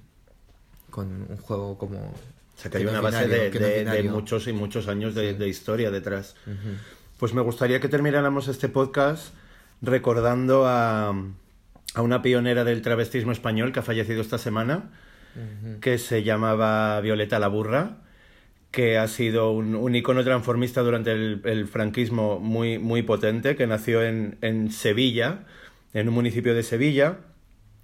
[0.89, 4.87] con un juego como O sea, que hay una base de, de- muchos y muchos
[4.87, 5.37] años de, Sí.
[5.37, 6.35] de historia detrás.
[7.19, 9.33] Pues me gustaría que termináramos este podcast
[9.81, 11.09] recordando a,
[11.95, 14.91] a una pionera del travestismo español que ha fallecido esta semana,
[15.81, 17.97] que se llamaba Violeta la Burra,
[18.75, 23.65] que ha sido un, un icono transformista durante el, el franquismo muy, muy potente, que
[23.67, 25.45] nació en, en Sevilla,
[25.93, 27.19] en un municipio de Sevilla,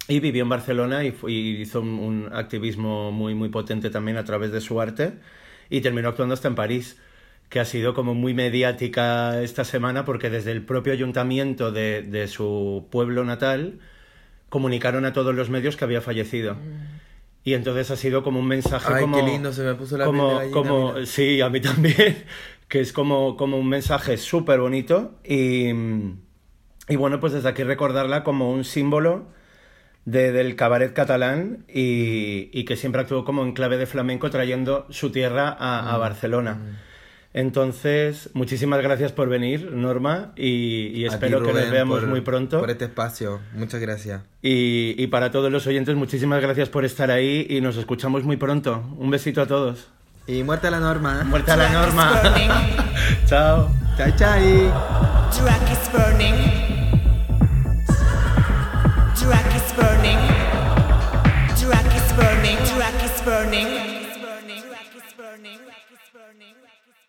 [0.06, 4.24] y vivió en Barcelona y, y hizo un, un activismo muy, muy potente también a
[4.24, 5.14] través de su arte,
[5.70, 7.00] y terminó actuando hasta en París
[7.48, 12.28] que ha sido como muy mediática esta semana porque desde el propio ayuntamiento de, de
[12.28, 13.80] su pueblo natal
[14.50, 16.58] comunicaron a todos los medios que había fallecido.
[17.44, 19.16] Y entonces ha sido como un mensaje Ay, como...
[19.16, 21.06] qué lindo, se me puso la como, gallina, como mira.
[21.06, 22.24] Sí, a mí también.
[22.68, 25.18] Que es como, como un mensaje súper bonito.
[25.24, 25.68] Y,
[26.88, 29.26] y bueno, pues desde aquí recordarla como un símbolo
[30.04, 34.86] de- del cabaret catalán y, y que siempre actuó como en clave de flamenco trayendo
[34.90, 36.58] su tierra a, Mm, a Barcelona.
[37.34, 42.08] Entonces, muchísimas gracias por venir, Norma, y, y A ti, espero que nos veamos por-
[42.08, 42.60] muy pronto.
[42.60, 43.40] Por este espacio.
[43.54, 44.22] Muchas gracias.
[44.42, 48.36] Y, y para todos los oyentes, muchísimas gracias por estar ahí y nos escuchamos muy
[48.36, 48.82] pronto.
[48.98, 49.88] Un besito a todos.
[50.26, 51.24] Y muerta la norma.
[51.24, 52.22] Muerta la norma.
[53.26, 53.70] Chao.
[53.96, 54.70] Chai, chai.
[55.40, 56.81] Drag is burning.